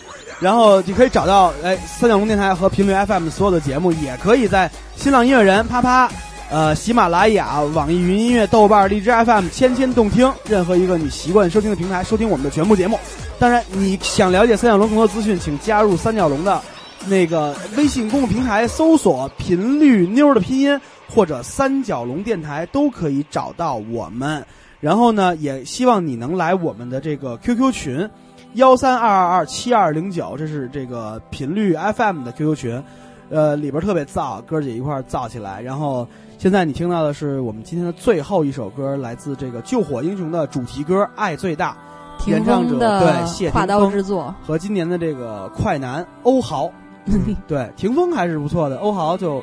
[0.41, 6.09] 然后你可以找到哎三角龙电台和频率 FM 所有的节目，也可以在新浪音乐人啪啪。
[6.49, 12.99] 呃，喜马拉雅、网易云音乐、豆瓣、荔枝 FM、千千动听，任何一个你习惯收听的平台收听我们的全部节目。
[13.39, 16.63] 当然，你想了解三角龙更多资讯，请加入三角龙的
[17.09, 20.81] 那个微信公众平台，搜索“频率妞”的拼音
[21.13, 24.45] 或者“三角龙电台”都可以找到我们。
[24.79, 28.09] 然后呢，也希望你能来我们的这个 QQ 群，
[28.55, 32.83] 幺三二二二七二零九，这是这个频率 FM 的 QQ 群，
[33.31, 35.61] 呃，里边特别燥，哥儿姐一块儿燥起来。
[35.61, 36.07] 然后
[36.39, 41.75] 现在你听到的是我们今天的最后一首歌，来自这个《救火英雄》的主题歌《爱最大》，
[42.23, 46.71] 霆演唱者的对谢画刀霆锋之作，和今年的这个快男欧豪，
[47.49, 49.43] 对，霆锋还是不错的，欧豪就，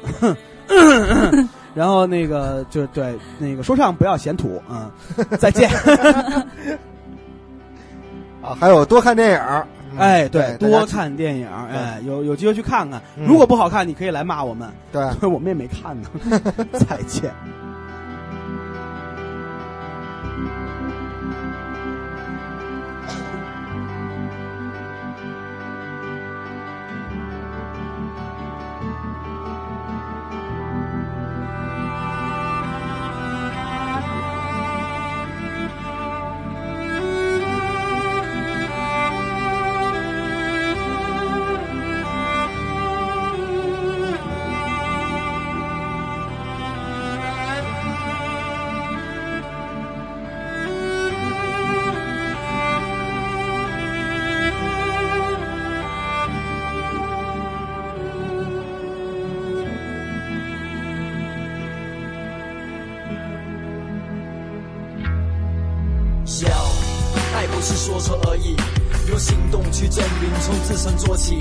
[1.74, 4.90] 然后那个就对那个说唱不要嫌土，嗯，
[5.40, 5.70] 再见，
[8.42, 9.66] 啊，还有多看电影
[9.98, 13.26] 哎，对，多看电影，哎，有有机会去看看，嗯。
[13.26, 16.10] 如果不好看，你可以来骂我们，对， 我们也没看呢，
[16.74, 17.32] 再见。
[68.04, 68.58] 说而已，
[69.08, 71.40] 用行动去证明，从自身做起。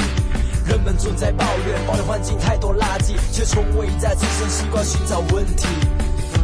[0.64, 5.66] 人们总在抱怨，抱怨环境太多垃圾，却从未在自身习惯寻找问题。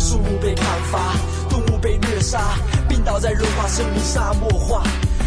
[0.00, 1.14] 树木被砍伐，
[1.48, 2.58] 动物被虐杀，
[2.88, 4.82] 病倒在融化，生命沙漠化。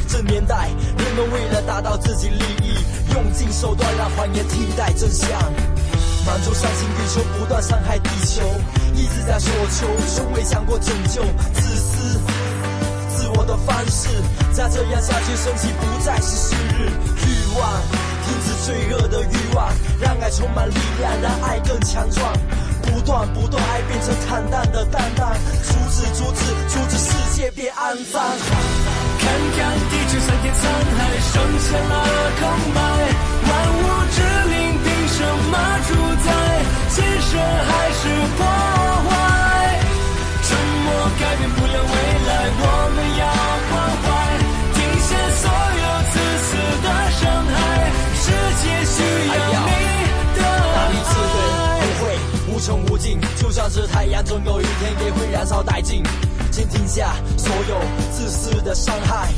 [0.09, 0.67] 这年代，
[0.97, 2.75] 人们为了达到自己利益，
[3.13, 5.29] 用尽手段让谎言替代真相。
[6.25, 8.43] 满洲伤心地球不断伤害地球，
[8.93, 9.87] 一直在索求，
[10.17, 11.23] 从未想过拯救，
[11.53, 12.19] 自私。
[13.15, 14.09] 自我的方式，
[14.53, 16.91] 再这样下去，生气不再是昔日
[17.25, 17.81] 欲望，
[18.25, 22.33] 停止罪恶的欲望，让爱充满力量，让爱更强壮。
[22.83, 25.31] 不断不断，爱变成坦荡的担当，
[25.63, 28.21] 阻止阻止阻止世界变肮脏。
[29.19, 29.23] 看
[29.55, 30.59] 看地球上天沧
[30.97, 30.99] 海，
[31.31, 31.93] 剩下了
[32.39, 32.41] 空
[32.73, 32.79] 白，
[33.47, 33.79] 万物
[34.11, 35.17] 之灵凭什
[35.49, 35.55] 么
[35.87, 35.89] 主
[36.25, 36.27] 宰？
[36.89, 38.01] 建设还是
[38.35, 38.39] 破
[39.07, 39.11] 坏？
[40.43, 40.49] 沉
[40.83, 40.87] 默
[41.19, 41.93] 改变不了未
[42.27, 42.29] 来，
[42.59, 42.63] 我
[42.95, 43.21] 们要
[48.61, 50.77] 界需要你的爱。
[51.09, 51.33] 智慧
[51.81, 52.03] 不会
[52.53, 56.03] 无穷无尽，就算是太阳，总有一天也会燃烧殆尽。
[56.51, 57.81] 请停下所有
[58.11, 59.29] 自私的伤害，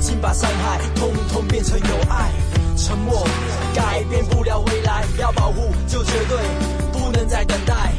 [0.00, 2.30] 请把伤害统统变成有爱。
[2.76, 3.26] 沉默
[3.74, 6.38] 改变不了未来，要保护就绝对
[6.92, 7.92] 不能再等待。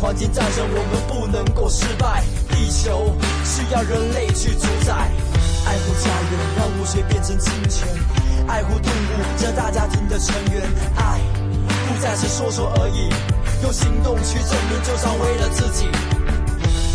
[0.00, 3.14] 环境战胜我们不能够失败，地球
[3.44, 4.92] 需要人类去主宰。
[5.64, 7.86] 爱护家园，让污水变成清泉；
[8.48, 10.62] 爱护动物，这大家庭的成员。
[10.96, 11.20] 爱
[11.88, 13.08] 不再是说说而已，
[13.62, 15.88] 用行动去证明，就算为了自己。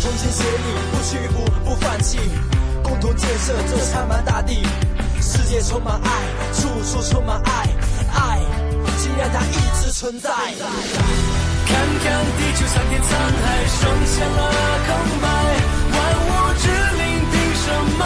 [0.02, 2.18] 同心协力，不屈服，不放弃，
[2.82, 4.66] 共同建设这苍茫大地。
[5.20, 6.10] 世界充满爱，
[6.52, 7.68] 处处充满爱，
[8.12, 8.40] 爱，
[8.98, 10.30] 请让它一直存在。
[10.30, 14.38] 看看地球上天沧海，剩下了
[14.86, 14.90] 空
[15.22, 15.26] 白，
[15.92, 16.66] 万物之
[16.98, 17.66] 灵凭什
[17.98, 18.02] 么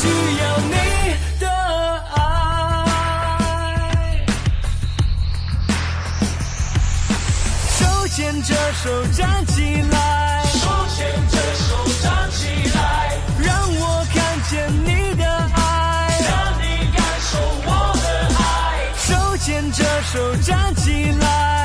[0.00, 0.74] 需要你
[1.38, 1.44] 的
[2.16, 2.18] 爱，
[7.68, 10.58] 手牵着手站起来，手
[10.96, 11.68] 牵着手
[12.02, 12.40] 站起
[12.74, 12.78] 来，
[13.44, 13.82] 让我
[14.14, 14.16] 看
[14.48, 14.50] 见
[14.86, 15.22] 你的
[15.54, 15.58] 爱，
[16.30, 16.32] 让
[16.62, 16.64] 你
[16.96, 17.36] 感受
[17.66, 17.68] 我
[18.00, 18.06] 的
[18.38, 18.40] 爱。
[18.96, 21.59] 手牵着手站起来，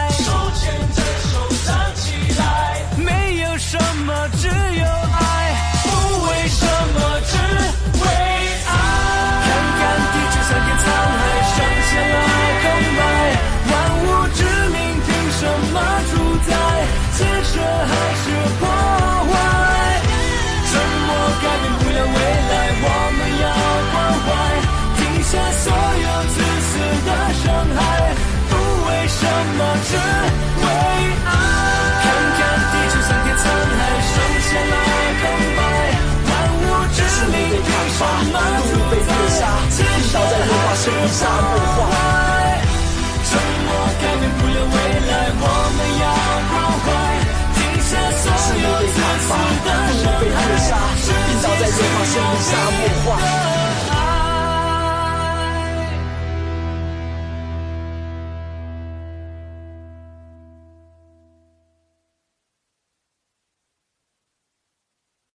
[17.18, 18.26] 建设还是
[18.60, 19.34] 破坏？
[20.68, 20.72] 沉
[21.08, 21.10] 默
[21.42, 22.18] 改变不了未
[22.52, 22.54] 来，
[22.84, 22.86] 我
[23.16, 23.46] 们要
[23.92, 23.96] 关
[24.26, 24.28] 怀，
[24.98, 25.32] 停下
[25.64, 26.36] 所有自
[26.68, 26.70] 私
[27.08, 27.10] 的
[27.40, 27.80] 伤害，
[28.50, 28.54] 不
[28.88, 29.20] 为什
[29.56, 29.90] 么，只
[30.60, 30.64] 为
[31.24, 31.28] 爱。
[32.04, 32.06] 看
[32.36, 32.40] 看
[32.72, 33.80] 地球上天沧海，
[34.12, 34.14] 剩
[34.44, 34.74] 下了
[35.22, 35.24] 空
[35.56, 35.60] 白，
[36.28, 36.98] 万物之
[37.32, 38.00] 灵凭什
[38.34, 38.36] 么
[38.68, 38.76] 主
[39.40, 39.42] 宰？
[39.72, 40.84] 建设还是
[41.16, 42.45] 破坏？
[49.28, 50.96] 有自私的伤害。
[50.96, 51.12] 世
[51.42, 51.66] 界
[52.06, 53.75] 需要你的爱。